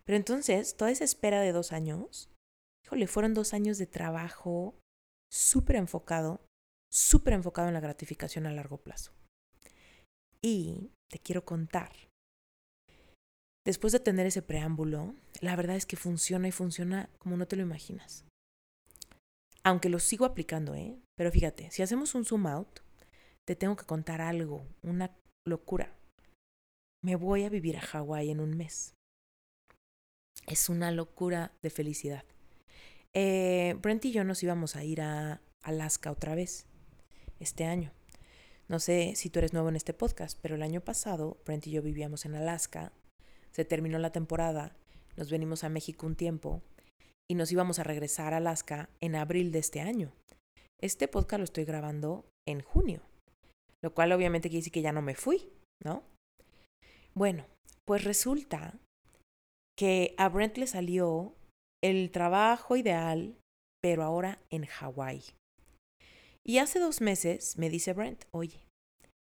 [0.05, 2.29] Pero entonces, toda esa espera de dos años,
[2.85, 4.75] híjole, fueron dos años de trabajo
[5.29, 6.39] súper enfocado,
[6.89, 9.11] súper enfocado en la gratificación a largo plazo.
[10.41, 11.91] Y te quiero contar
[13.67, 17.57] Después de tener ese preámbulo, la verdad es que funciona y funciona como no te
[17.57, 18.23] lo imaginas.
[19.61, 20.97] Aunque lo sigo aplicando, ¿eh?
[21.17, 22.79] Pero fíjate, si hacemos un zoom out,
[23.45, 25.13] te tengo que contar algo, una
[25.45, 25.93] locura.
[27.03, 28.93] Me voy a vivir a Hawái en un mes.
[30.47, 32.23] Es una locura de felicidad.
[33.13, 36.67] Eh, Brent y yo nos íbamos a ir a Alaska otra vez
[37.41, 37.91] este año.
[38.69, 41.71] No sé si tú eres nuevo en este podcast, pero el año pasado Brent y
[41.71, 42.93] yo vivíamos en Alaska
[43.57, 44.75] se terminó la temporada,
[45.15, 46.61] nos venimos a México un tiempo
[47.27, 50.13] y nos íbamos a regresar a Alaska en abril de este año.
[50.79, 53.01] Este podcast lo estoy grabando en junio,
[53.83, 55.49] lo cual obviamente quiere decir que ya no me fui,
[55.83, 56.03] ¿no?
[57.15, 57.47] Bueno,
[57.83, 58.77] pues resulta
[59.75, 61.33] que a Brent le salió
[61.83, 63.39] el trabajo ideal,
[63.81, 65.23] pero ahora en Hawái.
[66.45, 68.63] Y hace dos meses me dice Brent, oye,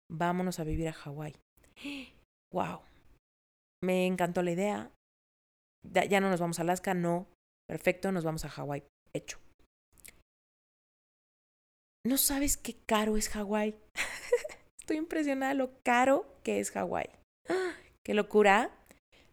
[0.10, 1.36] vámonos a vivir a Hawái.
[2.54, 2.91] ¡Wow!
[3.84, 4.92] Me encantó la idea.
[5.84, 7.28] Ya no nos vamos a Alaska, no.
[7.68, 8.84] Perfecto, nos vamos a Hawái.
[9.14, 9.40] Hecho.
[12.06, 13.76] No sabes qué caro es Hawái.
[14.80, 17.10] Estoy impresionada lo caro que es Hawái.
[18.04, 18.72] Qué locura.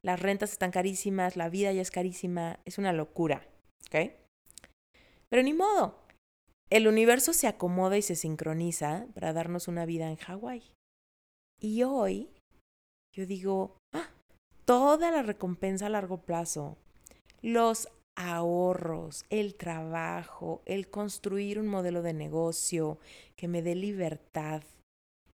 [0.03, 2.61] Las rentas están carísimas, la vida ya es carísima.
[2.65, 3.47] Es una locura.
[3.87, 4.13] ¿Ok?
[5.29, 5.99] Pero ni modo.
[6.71, 10.71] El universo se acomoda y se sincroniza para darnos una vida en Hawái.
[11.61, 12.31] Y hoy
[13.15, 13.78] yo digo, ¡ah!
[14.69, 16.77] Toda la recompensa a largo plazo,
[17.41, 22.99] los ahorros, el trabajo, el construir un modelo de negocio
[23.35, 24.63] que me dé libertad,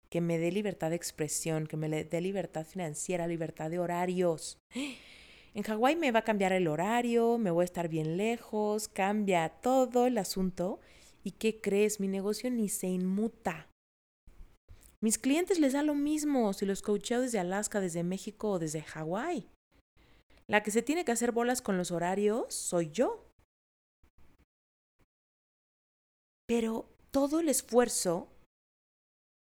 [0.09, 4.57] que me dé libertad de expresión, que me dé libertad financiera, libertad de horarios.
[5.53, 9.49] En Hawái me va a cambiar el horario, me voy a estar bien lejos, cambia
[9.49, 10.79] todo el asunto.
[11.25, 11.99] ¿Y qué crees?
[11.99, 13.67] Mi negocio ni se inmuta.
[15.05, 18.81] Mis clientes les da lo mismo si los coacheo desde Alaska, desde México o desde
[18.81, 19.51] Hawái.
[20.49, 23.29] La que se tiene que hacer bolas con los horarios soy yo.
[26.49, 28.31] Pero todo el esfuerzo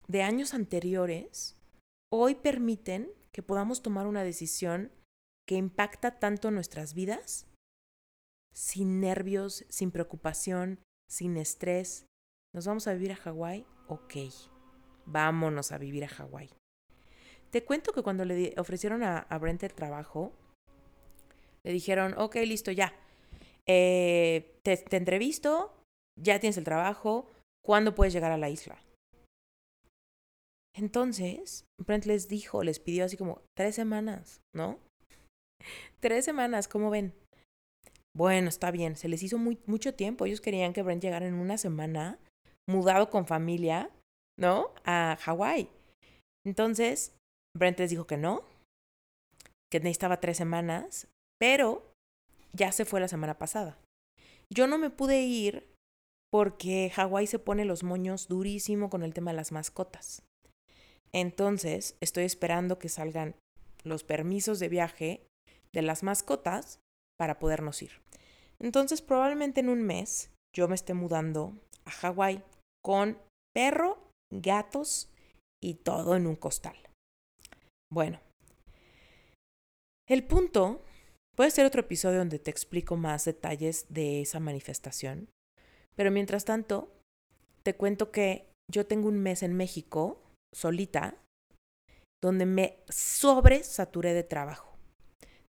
[0.07, 1.57] de años anteriores
[2.13, 4.93] hoy permiten que podamos tomar una decisión
[5.49, 7.49] que impacta tanto nuestras vidas,
[8.55, 12.07] sin nervios, sin preocupación, sin estrés.
[12.55, 14.15] Nos vamos a vivir a Hawái ok,
[15.11, 16.51] vámonos a vivir a Hawái.
[17.51, 20.33] Te cuento que cuando le ofrecieron a, Brent el trabajo,
[21.65, 22.95] le dijeron, ok, listo, ya.
[23.67, 25.75] Eh, te, te entrevisto,
[26.19, 27.29] ya tienes el trabajo,
[27.65, 28.79] ¿cuándo puedes llegar a la isla?
[30.75, 34.79] Entonces, Brent les dijo, les pidió así como tres semanas, ¿no?
[36.01, 37.13] Tres semanas, ¿cómo ven?
[38.17, 40.25] Bueno, está bien, se les hizo muy, mucho tiempo.
[40.25, 42.19] Ellos querían que Brent llegara en una semana,
[42.69, 43.91] mudado con familia,
[44.41, 44.73] ¿no?
[44.85, 45.69] A Hawái.
[46.45, 47.15] Entonces,
[47.57, 48.45] Brent les dijo que no,
[49.71, 51.07] que necesitaba tres semanas,
[51.39, 51.93] pero
[52.53, 53.79] ya se fue la semana pasada.
[54.53, 55.69] Yo no me pude ir
[56.33, 60.23] porque Hawái se pone los moños durísimo con el tema de las mascotas.
[61.13, 63.35] Entonces, estoy esperando que salgan
[63.85, 65.27] los permisos de viaje
[65.73, 66.79] de las mascotas
[67.19, 68.01] para podernos ir.
[68.61, 72.43] Entonces, probablemente en un mes yo me esté mudando a Hawái
[72.83, 73.19] con
[73.55, 73.99] perro,
[74.33, 75.11] gatos
[75.63, 76.77] y todo en un costal.
[77.93, 78.21] Bueno,
[80.09, 80.83] el punto
[81.37, 85.29] puede ser otro episodio donde te explico más detalles de esa manifestación,
[85.97, 86.93] pero mientras tanto,
[87.63, 90.23] te cuento que yo tengo un mes en México
[90.55, 91.17] solita,
[92.23, 94.77] donde me sobresaturé de trabajo.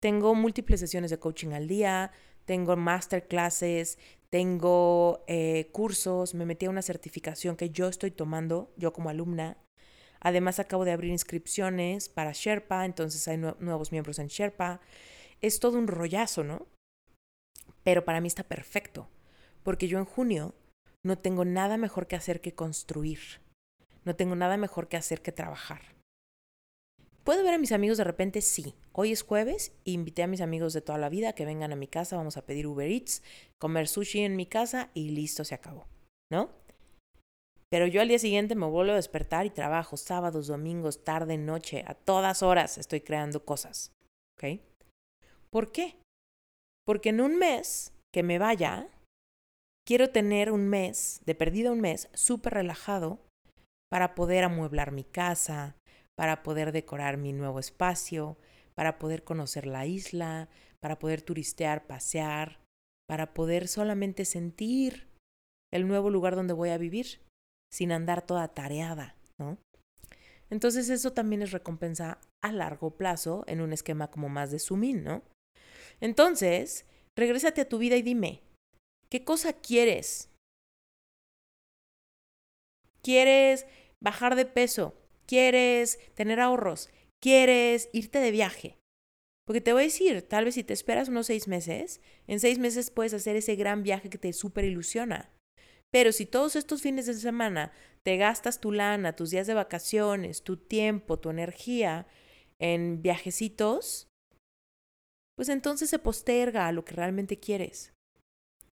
[0.01, 2.11] Tengo múltiples sesiones de coaching al día,
[2.45, 3.97] tengo masterclasses,
[4.35, 9.55] tengo eh, cursos, me metí a una certificación que yo estoy tomando, yo como alumna.
[10.19, 14.81] Además acabo de abrir inscripciones para Sherpa, entonces hay nuevos miembros en Sherpa.
[15.39, 16.67] Es todo un rollazo, ¿no?
[17.85, 19.07] Pero para mí está perfecto,
[19.63, 20.53] porque yo en junio
[21.01, 23.39] no tengo nada mejor que hacer que construir.
[24.03, 25.94] No tengo nada mejor que hacer que trabajar.
[27.25, 28.39] ¿Puedo ver a mis amigos de repente?
[28.41, 28.75] Sí.
[28.91, 31.87] Hoy es jueves invité a mis amigos de toda la vida que vengan a mi
[31.87, 33.23] casa, vamos a pedir Uber Eats,
[33.57, 35.87] comer sushi en mi casa y listo, se acabó.
[36.31, 36.51] ¿No?
[37.71, 41.83] Pero yo al día siguiente me vuelvo a despertar y trabajo sábados, domingos, tarde, noche,
[41.87, 43.91] a todas horas estoy creando cosas.
[44.37, 44.61] ¿Ok?
[45.49, 45.97] ¿Por qué?
[46.85, 48.87] Porque en un mes que me vaya,
[49.83, 53.19] quiero tener un mes, de perdida un mes, súper relajado
[53.89, 55.75] para poder amueblar mi casa,
[56.17, 58.37] para poder decorar mi nuevo espacio,
[58.75, 60.49] para poder conocer la isla,
[60.81, 62.59] para poder turistear, pasear,
[63.07, 65.07] para poder solamente sentir
[65.73, 67.21] el nuevo lugar donde voy a vivir,
[67.71, 69.57] sin andar toda tareada, ¿no?
[70.49, 75.03] Entonces eso también es recompensa a largo plazo en un esquema como más de zoom
[75.03, 75.23] ¿no?
[76.01, 76.85] Entonces,
[77.17, 78.41] regrésate a tu vida y dime,
[79.09, 80.29] ¿qué cosa quieres?
[83.01, 83.65] ¿Quieres
[84.03, 84.95] bajar de peso,
[85.27, 86.89] quieres tener ahorros,
[87.21, 88.77] quieres irte de viaje.
[89.45, 92.57] Porque te voy a decir, tal vez si te esperas unos seis meses, en seis
[92.57, 95.31] meses puedes hacer ese gran viaje que te súper ilusiona.
[95.91, 97.71] Pero si todos estos fines de semana
[98.03, 102.07] te gastas tu lana, tus días de vacaciones, tu tiempo, tu energía
[102.59, 104.07] en viajecitos,
[105.35, 107.93] pues entonces se posterga a lo que realmente quieres.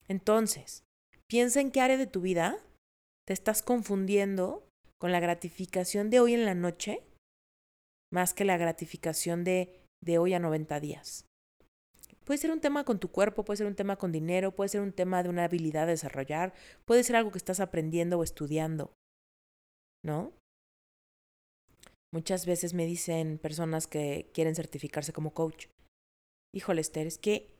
[0.06, 0.84] Entonces,
[1.28, 2.58] piensa en qué área de tu vida
[3.26, 4.67] te estás confundiendo
[4.98, 7.02] con la gratificación de hoy en la noche
[8.12, 11.26] más que la gratificación de, de hoy a 90 días.
[12.24, 14.80] Puede ser un tema con tu cuerpo, puede ser un tema con dinero, puede ser
[14.80, 16.52] un tema de una habilidad desarrollar,
[16.84, 18.92] puede ser algo que estás aprendiendo o estudiando,
[20.04, 20.32] ¿no?
[22.12, 25.68] Muchas veces me dicen personas que quieren certificarse como coach,
[26.54, 27.54] híjole Esther, es que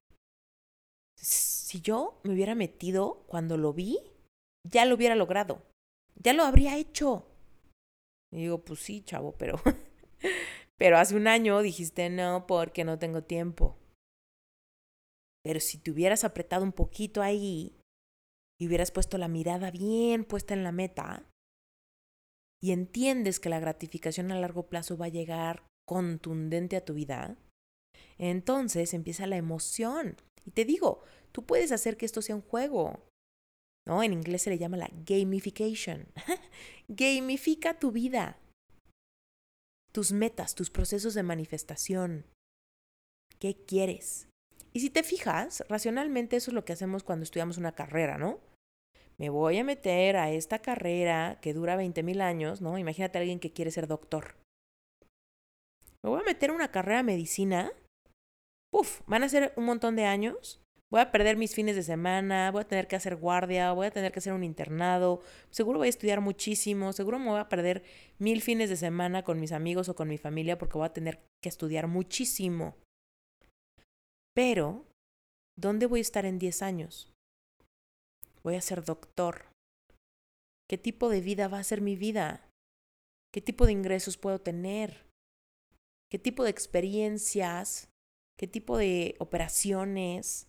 [1.19, 3.99] si yo me hubiera metido cuando lo vi,
[4.67, 5.63] ya lo hubiera logrado
[6.23, 7.27] ya lo habría hecho.
[8.33, 9.61] Y digo, pues sí, chavo, pero,
[10.77, 13.77] pero hace un año dijiste no porque no tengo tiempo.
[15.45, 17.79] Pero si te hubieras apretado un poquito ahí
[18.61, 21.25] y hubieras puesto la mirada bien puesta en la meta
[22.61, 27.39] y entiendes que la gratificación a largo plazo va a llegar contundente a tu vida,
[28.19, 30.17] entonces empieza la emoción.
[30.45, 31.03] Y te digo,
[31.33, 33.08] tú puedes hacer que esto sea un juego.
[33.89, 34.03] ¿No?
[34.03, 36.07] En inglés se le llama la gamification.
[36.89, 38.39] Gamifica tu vida,
[39.93, 42.27] tus metas, tus procesos de manifestación.
[43.39, 44.29] ¿Qué quieres?
[44.73, 48.39] Y si te fijas, racionalmente eso es lo que hacemos cuando estudiamos una carrera, ¿no?
[49.17, 52.79] Me voy a meter a esta carrera que dura 20 mil años, ¿no?
[52.79, 54.37] Imagínate a alguien que quiere ser doctor.
[56.03, 57.73] Me voy a meter a una carrera de medicina.
[58.71, 60.61] Uf, van a ser un montón de años
[60.91, 63.91] Voy a perder mis fines de semana, voy a tener que hacer guardia, voy a
[63.91, 65.21] tener que hacer un internado,
[65.51, 67.83] seguro voy a estudiar muchísimo, seguro me voy a perder
[68.19, 71.21] mil fines de semana con mis amigos o con mi familia porque voy a tener
[71.43, 72.75] que estudiar muchísimo.
[74.35, 74.87] Pero,
[75.59, 77.13] ¿dónde voy a estar en 10 años?
[78.43, 79.47] Voy a ser doctor.
[80.71, 82.49] ¿Qué tipo de vida va a ser mi vida?
[83.33, 85.07] ¿Qué tipo de ingresos puedo tener?
[86.11, 87.89] ¿Qué tipo de experiencias?
[88.39, 90.49] ¿Qué tipo de operaciones?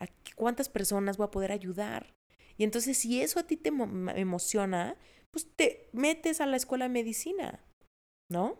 [0.00, 2.14] ¿A cuántas personas voy a poder ayudar?
[2.56, 4.96] Y entonces si eso a ti te emociona,
[5.30, 7.64] pues te metes a la escuela de medicina,
[8.30, 8.58] ¿no?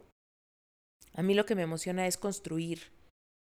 [1.14, 2.93] A mí lo que me emociona es construir,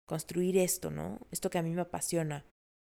[0.08, 1.18] construir esto, ¿no?
[1.30, 2.46] Esto que a mí me apasiona.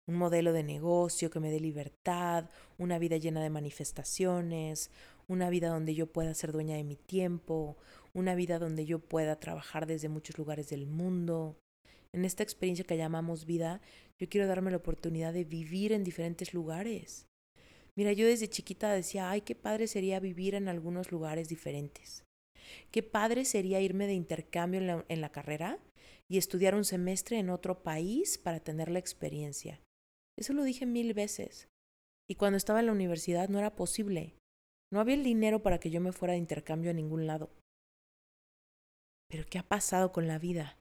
[0.08, 4.90] Un modelo de negocio que me dé libertad, una vida llena de manifestaciones,
[5.28, 7.76] una vida donde yo pueda ser dueña de mi tiempo,
[8.14, 11.58] una vida donde yo pueda trabajar desde muchos lugares del mundo.
[12.12, 13.80] En esta experiencia que llamamos vida,
[14.20, 17.26] yo quiero darme la oportunidad de vivir en diferentes lugares.
[17.94, 22.24] Mira, yo desde chiquita decía, ay, qué padre sería vivir en algunos lugares diferentes.
[22.90, 25.78] Qué padre sería irme de intercambio en la, en la carrera
[26.28, 29.80] y estudiar un semestre en otro país para tener la experiencia.
[30.36, 31.68] Eso lo dije mil veces.
[32.28, 34.34] Y cuando estaba en la universidad no era posible.
[34.92, 37.50] No había el dinero para que yo me fuera de intercambio a ningún lado.
[39.28, 40.78] Pero ¿qué ha pasado con la vida?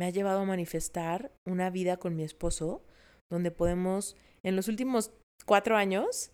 [0.00, 2.82] Me ha llevado a manifestar una vida con mi esposo
[3.30, 5.12] donde podemos, en los últimos
[5.44, 6.32] cuatro años,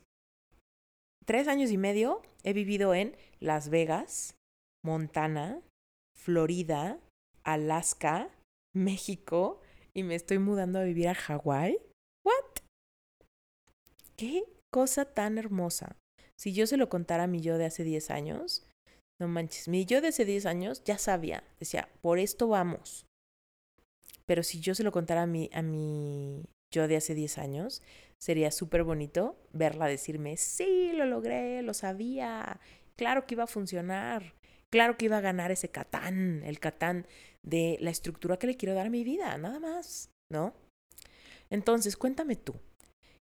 [1.24, 4.36] tres años y medio, he vivido en Las Vegas,
[4.84, 5.62] Montana,
[6.16, 7.00] Florida,
[7.42, 8.30] Alaska,
[8.72, 9.60] México
[9.92, 11.80] y me estoy mudando a vivir a Hawái.
[12.24, 12.62] ¿What?
[14.14, 15.96] ¿Qué cosa tan hermosa?
[16.38, 18.64] Si yo se lo contara a mi yo de hace 10 años,
[19.20, 23.06] no manches, mi yo de hace 10 años ya sabía, decía, por esto vamos.
[24.26, 27.82] Pero si yo se lo contara a mi, a mi yo de hace 10 años,
[28.20, 32.60] sería súper bonito verla decirme, sí, lo logré, lo sabía,
[32.96, 34.34] claro que iba a funcionar,
[34.72, 37.06] claro que iba a ganar ese catán, el catán
[37.44, 40.54] de la estructura que le quiero dar a mi vida, nada más, ¿no?
[41.50, 42.54] Entonces, cuéntame tú,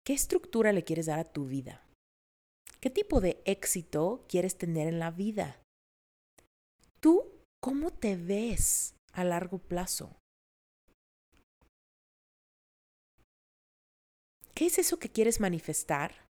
[0.05, 1.85] ¿qué estructura le quieres dar a tu vida?
[2.81, 5.61] ¿Qué tipo de éxito quieres tener en la vida?
[7.01, 10.17] ¿Tú cómo te ves a largo plazo?
[14.59, 16.27] ¿Qué es eso que quieres manifestar?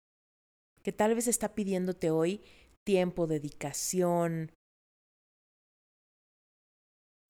[0.83, 2.43] Que tal vez está pidiéndote hoy
[2.85, 4.51] tiempo, dedicación,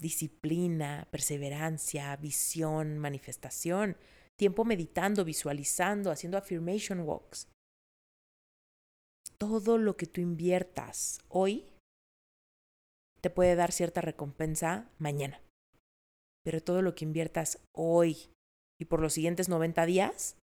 [0.02, 3.96] disciplina, perseverancia, visión, manifestación,
[4.40, 7.48] tiempo meditando, visualizando, haciendo affirmation walks
[9.38, 11.70] todo lo que tú inviertas hoy
[13.22, 15.42] te puede dar cierta recompensa mañana.
[16.44, 18.32] Pero todo lo que inviertas hoy
[18.80, 20.38] y por los siguientes 90 días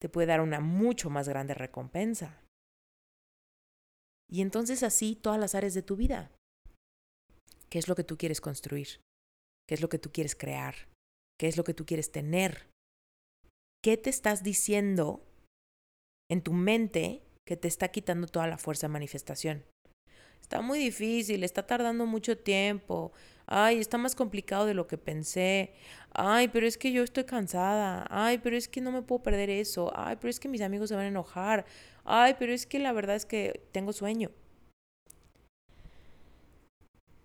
[0.00, 2.42] te puede dar una mucho más grande recompensa.
[4.30, 6.30] Y entonces así todas las áreas de tu vida.
[7.68, 9.00] ¿Qué es lo que tú quieres construir?
[9.68, 10.74] ¿Qué es lo que tú quieres crear?
[11.38, 12.68] ¿Qué es lo que tú quieres tener?
[13.82, 15.24] ¿Qué te estás diciendo
[16.30, 19.64] en tu mente que te está quitando toda la fuerza de manifestación.
[20.40, 23.12] Está muy difícil, está tardando mucho tiempo.
[23.52, 25.74] Ay, está más complicado de lo que pensé.
[26.12, 28.06] Ay, pero es que yo estoy cansada.
[28.08, 29.92] Ay, pero es que no me puedo perder eso.
[29.96, 31.66] Ay, pero es que mis amigos se van a enojar.
[32.04, 34.30] Ay, pero es que la verdad es que tengo sueño.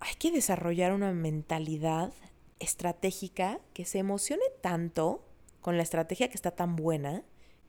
[0.00, 2.12] Hay que desarrollar una mentalidad
[2.58, 5.24] estratégica que se emocione tanto
[5.60, 7.22] con la estrategia que está tan buena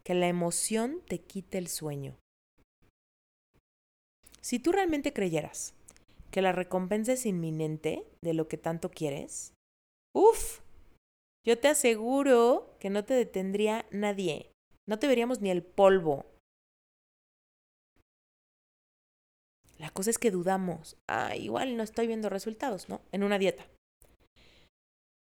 [0.03, 2.15] que la emoción te quite el sueño.
[4.41, 5.76] Si tú realmente creyeras
[6.32, 9.53] que la recompensa es inminente de lo que tanto quieres,
[10.15, 10.61] uff,
[11.45, 14.51] yo te aseguro que no te detendría nadie.
[14.86, 16.25] No te veríamos ni el polvo.
[19.78, 20.97] La cosa es que dudamos.
[21.07, 22.99] Ah, igual no estoy viendo resultados, ¿no?
[23.11, 23.65] En una dieta.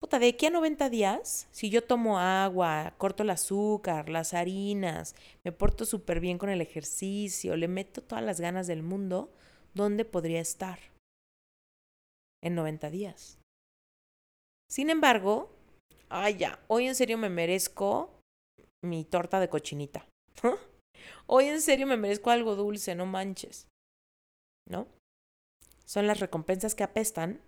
[0.00, 5.14] Puta, de aquí a 90 días, si yo tomo agua, corto el azúcar, las harinas,
[5.44, 9.32] me porto súper bien con el ejercicio, le meto todas las ganas del mundo,
[9.72, 10.78] ¿dónde podría estar?
[12.44, 13.38] En 90 días.
[14.70, 15.50] Sin embargo,
[16.10, 18.20] ay ya, hoy en serio me merezco
[18.84, 20.06] mi torta de cochinita.
[21.26, 23.66] hoy en serio me merezco algo dulce, no manches.
[24.68, 24.86] ¿No?
[25.86, 27.40] Son las recompensas que apestan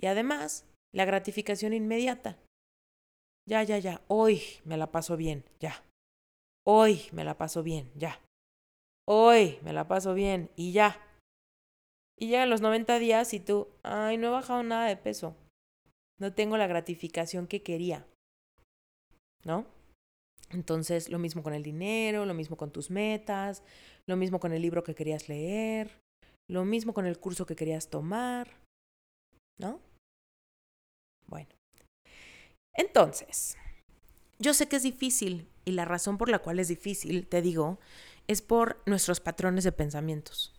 [0.00, 2.38] y además la gratificación inmediata.
[3.48, 5.84] Ya, ya, ya, hoy me la paso bien, ya.
[6.66, 8.20] Hoy me la paso bien, ya.
[9.06, 11.03] Hoy me la paso bien y ya.
[12.18, 15.36] Y llegan los 90 días y tú, ay, no he bajado nada de peso.
[16.20, 18.06] No tengo la gratificación que quería.
[19.44, 19.66] ¿No?
[20.50, 23.62] Entonces, lo mismo con el dinero, lo mismo con tus metas,
[24.06, 25.90] lo mismo con el libro que querías leer,
[26.48, 28.48] lo mismo con el curso que querías tomar,
[29.58, 29.80] ¿no?
[31.26, 31.50] Bueno.
[32.74, 33.56] Entonces,
[34.38, 37.78] yo sé que es difícil y la razón por la cual es difícil, te digo,
[38.26, 40.53] es por nuestros patrones de pensamientos.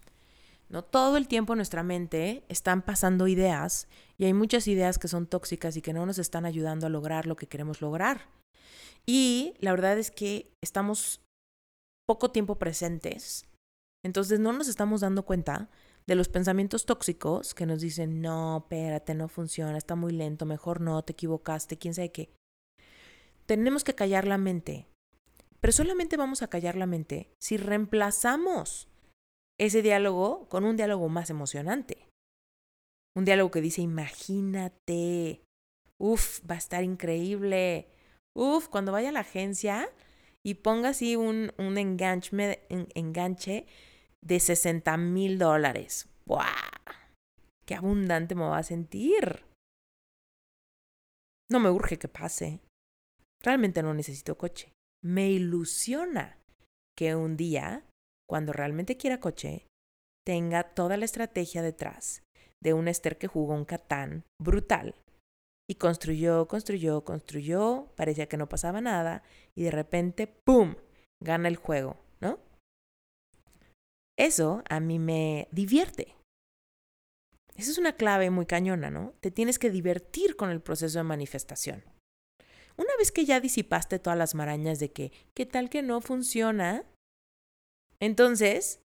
[0.83, 5.27] Todo el tiempo en nuestra mente están pasando ideas y hay muchas ideas que son
[5.27, 8.29] tóxicas y que no nos están ayudando a lograr lo que queremos lograr.
[9.05, 11.21] Y la verdad es que estamos
[12.07, 13.45] poco tiempo presentes,
[14.03, 15.69] entonces no nos estamos dando cuenta
[16.05, 20.81] de los pensamientos tóxicos que nos dicen, no, espérate, no funciona, está muy lento, mejor
[20.81, 22.29] no, te equivocaste, quién sabe qué.
[23.47, 24.87] Tenemos que callar la mente,
[25.59, 28.87] pero solamente vamos a callar la mente si reemplazamos
[29.59, 32.09] ese diálogo con un diálogo más emocionante.
[33.15, 35.41] Un diálogo que dice, imagínate,
[35.97, 37.87] uf, va a estar increíble.
[38.35, 39.89] Uf, cuando vaya a la agencia
[40.43, 43.65] y ponga así un, un enganche, enganche
[44.23, 46.09] de 60 mil dólares.
[46.25, 46.45] ¡Buah!
[47.65, 49.45] ¡Qué abundante me va a sentir!
[51.49, 52.59] No me urge que pase.
[53.41, 54.73] Realmente no necesito coche.
[55.03, 56.39] Me ilusiona
[56.97, 57.85] que un día
[58.27, 59.67] cuando realmente quiera coche,
[60.25, 62.23] tenga toda la estrategia detrás
[62.63, 64.95] de un Esther que jugó un Catán brutal
[65.69, 69.23] y construyó, construyó, construyó, parecía que no pasaba nada
[69.55, 70.75] y de repente, ¡pum!,
[71.23, 72.39] gana el juego, ¿no?
[74.17, 76.15] Eso a mí me divierte.
[77.55, 79.13] Esa es una clave muy cañona, ¿no?
[79.21, 81.83] Te tienes que divertir con el proceso de manifestación.
[82.77, 86.83] Una vez que ya disipaste todas las marañas de que, ¿qué tal que no funciona?
[87.99, 88.81] Entonces,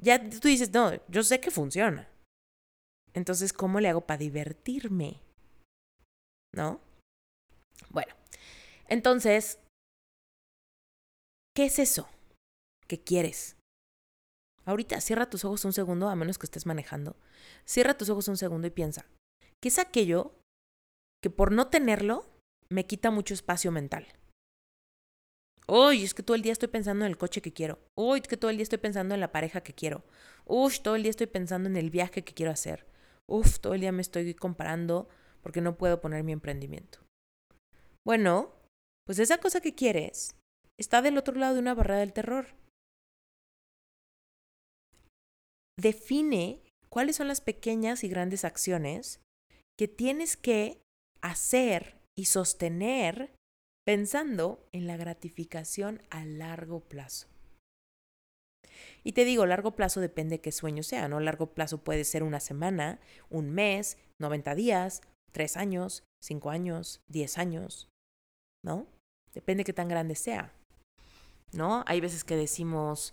[0.00, 2.08] ya tú dices, no, yo sé que funciona.
[3.14, 5.20] Entonces, ¿cómo le hago para divertirme?
[6.52, 6.80] ¿No?
[7.90, 8.14] Bueno,
[8.88, 9.58] entonces,
[11.54, 12.08] ¿qué es eso?
[12.88, 13.56] ¿Qué quieres?
[14.64, 17.16] Ahorita, cierra tus ojos un segundo, a menos que estés manejando.
[17.64, 19.06] Cierra tus ojos un segundo y piensa,
[19.60, 20.34] ¿qué es aquello
[21.22, 22.26] que por no tenerlo
[22.68, 24.06] me quita mucho espacio mental?
[25.66, 27.78] Uy, es que todo el día estoy pensando en el coche que quiero.
[27.94, 30.04] Uy, es que todo el día estoy pensando en la pareja que quiero.
[30.44, 32.86] Uy, todo el día estoy pensando en el viaje que quiero hacer.
[33.26, 35.08] Uf, todo el día me estoy comparando
[35.42, 36.98] porque no puedo poner mi emprendimiento.
[38.04, 38.52] Bueno,
[39.06, 40.36] pues esa cosa que quieres
[40.78, 42.46] está del otro lado de una barrera del terror.
[45.78, 49.20] Define cuáles son las pequeñas y grandes acciones
[49.78, 50.82] que tienes que
[51.22, 53.34] hacer y sostener
[53.84, 57.28] pensando en la gratificación a largo plazo.
[59.04, 61.20] Y te digo, largo plazo depende de qué sueño sea, ¿no?
[61.20, 67.38] Largo plazo puede ser una semana, un mes, 90 días, 3 años, 5 años, 10
[67.38, 67.88] años,
[68.64, 68.86] ¿no?
[69.32, 70.52] Depende de qué tan grande sea,
[71.52, 71.84] ¿no?
[71.86, 73.12] Hay veces que decimos,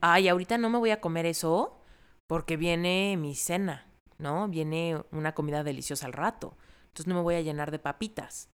[0.00, 1.82] ay, ahorita no me voy a comer eso
[2.26, 4.48] porque viene mi cena, ¿no?
[4.48, 6.56] Viene una comida deliciosa al rato,
[6.86, 8.48] entonces no me voy a llenar de papitas.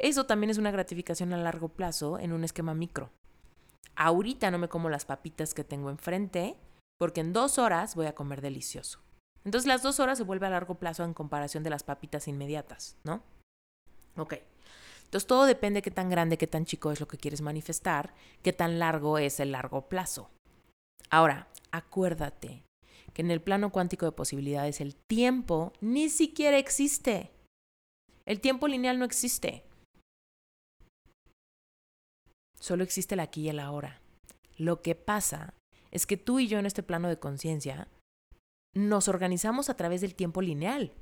[0.00, 3.10] Eso también es una gratificación a largo plazo en un esquema micro.
[3.96, 6.56] Ahorita no me como las papitas que tengo enfrente
[6.98, 9.00] porque en dos horas voy a comer delicioso.
[9.44, 12.96] Entonces las dos horas se vuelve a largo plazo en comparación de las papitas inmediatas,
[13.04, 13.22] ¿no?
[14.16, 14.34] Ok.
[15.04, 18.12] Entonces todo depende de qué tan grande, qué tan chico es lo que quieres manifestar,
[18.42, 20.30] qué tan largo es el largo plazo.
[21.08, 22.62] Ahora, acuérdate
[23.14, 27.30] que en el plano cuántico de posibilidades el tiempo ni siquiera existe.
[28.26, 29.64] El tiempo lineal no existe.
[32.58, 34.00] Solo existe el aquí y el ahora.
[34.56, 35.54] Lo que pasa
[35.90, 37.88] es que tú y yo en este plano de conciencia
[38.74, 40.92] nos organizamos a través del tiempo lineal.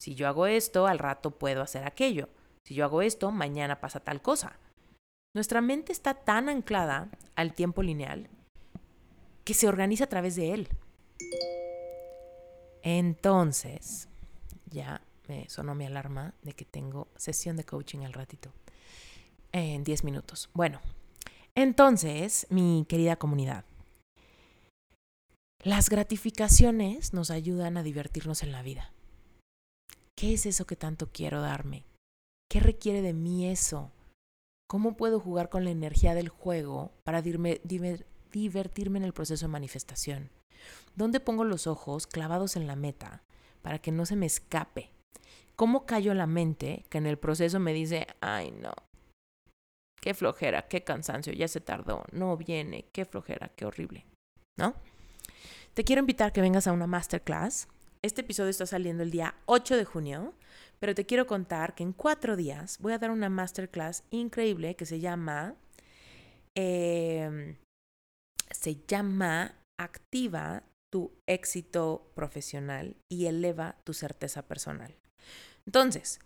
[0.00, 2.28] Si yo hago esto, al rato puedo hacer aquello.
[2.64, 4.58] Si yo hago esto, mañana pasa tal cosa.
[5.34, 8.28] Nuestra mente está tan anclada al tiempo lineal
[9.44, 10.68] que se organiza a través de él.
[12.82, 14.08] Entonces,
[14.66, 18.52] ya me sonó mi alarma de que tengo sesión de coaching al ratito
[19.56, 20.50] en 10 minutos.
[20.52, 20.80] Bueno,
[21.54, 23.64] entonces, mi querida comunidad,
[25.62, 28.92] las gratificaciones nos ayudan a divertirnos en la vida.
[30.14, 31.84] ¿Qué es eso que tanto quiero darme?
[32.50, 33.90] ¿Qué requiere de mí eso?
[34.68, 40.30] ¿Cómo puedo jugar con la energía del juego para divertirme en el proceso de manifestación?
[40.94, 43.22] ¿Dónde pongo los ojos clavados en la meta
[43.62, 44.90] para que no se me escape?
[45.54, 48.72] ¿Cómo callo la mente que en el proceso me dice, ay no,
[50.06, 54.06] qué flojera, qué cansancio, ya se tardó, no viene, qué flojera, qué horrible,
[54.56, 54.72] ¿no?
[55.74, 57.66] Te quiero invitar que vengas a una masterclass.
[58.02, 60.34] Este episodio está saliendo el día 8 de junio,
[60.78, 64.86] pero te quiero contar que en cuatro días voy a dar una masterclass increíble que
[64.86, 65.56] se llama,
[66.54, 67.56] em,
[68.52, 74.94] se llama Activa tu éxito profesional y eleva tu certeza personal.
[75.66, 76.20] Entonces,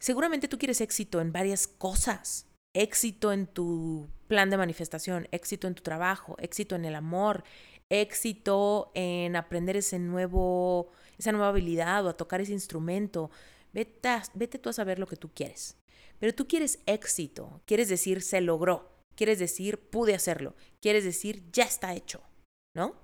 [0.00, 5.74] seguramente tú quieres éxito en varias cosas, éxito en tu plan de manifestación, éxito en
[5.74, 7.44] tu trabajo, éxito en el amor,
[7.88, 13.30] éxito en aprender ese nuevo, esa nueva habilidad o a tocar ese instrumento.
[13.72, 15.76] Vete, vete tú a saber lo que tú quieres.
[16.18, 21.64] Pero tú quieres éxito, quieres decir se logró, quieres decir pude hacerlo, quieres decir ya
[21.64, 22.22] está hecho,
[22.74, 22.94] ¿no?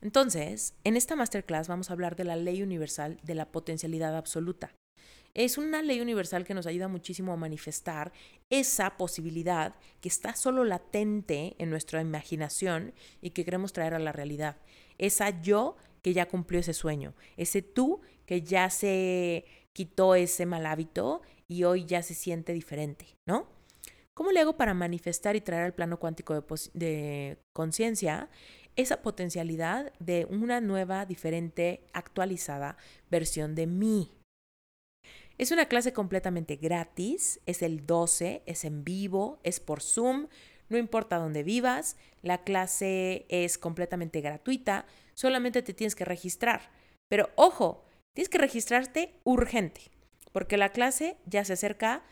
[0.00, 4.74] Entonces, en esta masterclass vamos a hablar de la ley universal de la potencialidad absoluta.
[5.34, 8.12] Es una ley universal que nos ayuda muchísimo a manifestar
[8.50, 14.12] esa posibilidad que está solo latente en nuestra imaginación y que queremos traer a la
[14.12, 14.56] realidad.
[14.96, 20.66] Esa yo que ya cumplió ese sueño, ese tú que ya se quitó ese mal
[20.66, 23.48] hábito y hoy ya se siente diferente, ¿no?
[24.14, 26.42] ¿Cómo le hago para manifestar y traer al plano cuántico de,
[26.74, 28.30] de conciencia
[28.76, 32.76] esa potencialidad de una nueva, diferente, actualizada
[33.10, 34.12] versión de mí?
[35.36, 40.28] Es una clase completamente gratis, es el 12, es en vivo, es por Zoom,
[40.68, 46.70] no importa dónde vivas, la clase es completamente gratuita, solamente te tienes que registrar.
[47.08, 49.90] Pero ojo, tienes que registrarte urgente,
[50.32, 52.02] porque la clase ya se acerca.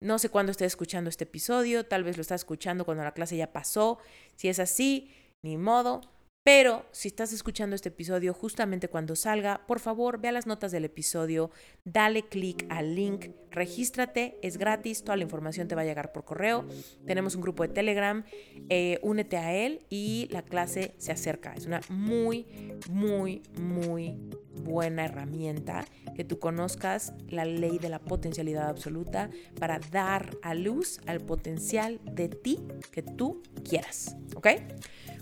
[0.00, 3.36] No sé cuándo estés escuchando este episodio, tal vez lo estás escuchando cuando la clase
[3.36, 3.98] ya pasó.
[4.36, 5.12] Si es así,
[5.42, 6.02] ni modo,
[6.48, 10.72] pero si estás escuchando este episodio justamente cuando salga, por favor ve a las notas
[10.72, 11.50] del episodio,
[11.84, 16.24] dale clic al link, regístrate, es gratis, toda la información te va a llegar por
[16.24, 16.64] correo.
[17.04, 18.24] Tenemos un grupo de Telegram,
[18.70, 21.52] eh, únete a él y la clase se acerca.
[21.52, 22.46] Es una muy,
[22.88, 24.16] muy, muy
[24.62, 25.84] buena herramienta
[26.16, 29.28] que tú conozcas la ley de la potencialidad absoluta
[29.60, 32.58] para dar a luz al potencial de ti
[32.90, 34.16] que tú quieras.
[34.34, 34.48] ¿Ok?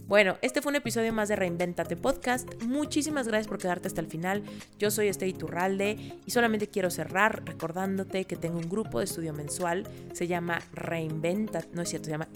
[0.06, 2.48] Bueno, este fue un episodio más de Reinventate Podcast.
[2.62, 4.44] Muchísimas gracias por quedarte hasta el final.
[4.78, 9.32] Yo soy Esther Iturralde y solamente quiero cerrar recordándote que tengo un grupo de estudio
[9.32, 9.84] mensual.
[10.12, 12.28] Se llama Reinventa, no es cierto, se llama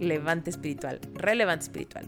[0.00, 0.98] Relevante Espiritual.
[1.14, 2.06] Relevante Espiritual.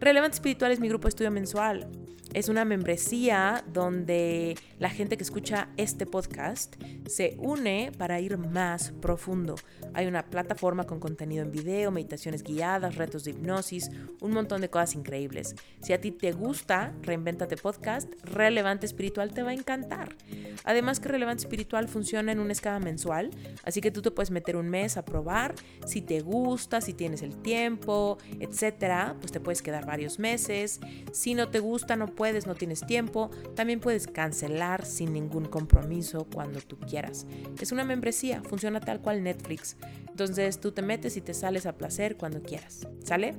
[0.00, 1.86] Relevante Espiritual es mi grupo de estudio mensual.
[2.34, 6.76] Es una membresía donde la gente que escucha este podcast
[7.06, 9.56] se une para ir más profundo.
[9.92, 14.70] Hay una plataforma con contenido en video, meditaciones guiadas, retos de hipnosis, un montón de
[14.70, 15.54] cosas increíbles.
[15.82, 20.16] Si a ti te gusta Reinventate Podcast, Relevante Espiritual te va a encantar.
[20.64, 23.30] Además que Relevante Espiritual funciona en una escala mensual,
[23.62, 25.54] así que tú te puedes meter un mes a probar.
[25.84, 30.80] Si te gusta, si tienes el tiempo, etcétera, pues te puedes quedar varios meses.
[31.12, 36.60] Si no te gusta, no no tienes tiempo, también puedes cancelar sin ningún compromiso cuando
[36.60, 37.26] tú quieras.
[37.60, 39.76] Es una membresía, funciona tal cual Netflix.
[40.08, 42.86] Entonces tú te metes y te sales a placer cuando quieras.
[43.04, 43.34] ¿Sale?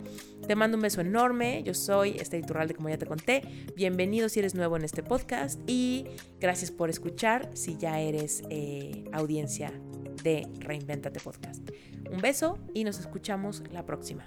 [0.47, 1.63] Te mando un beso enorme.
[1.63, 3.41] Yo soy Esther Iturralde, como ya te conté.
[3.75, 6.05] Bienvenido si eres nuevo en este podcast y
[6.41, 9.71] gracias por escuchar si ya eres eh, audiencia
[10.23, 11.69] de Reinventate Podcast.
[12.11, 14.25] Un beso y nos escuchamos la próxima.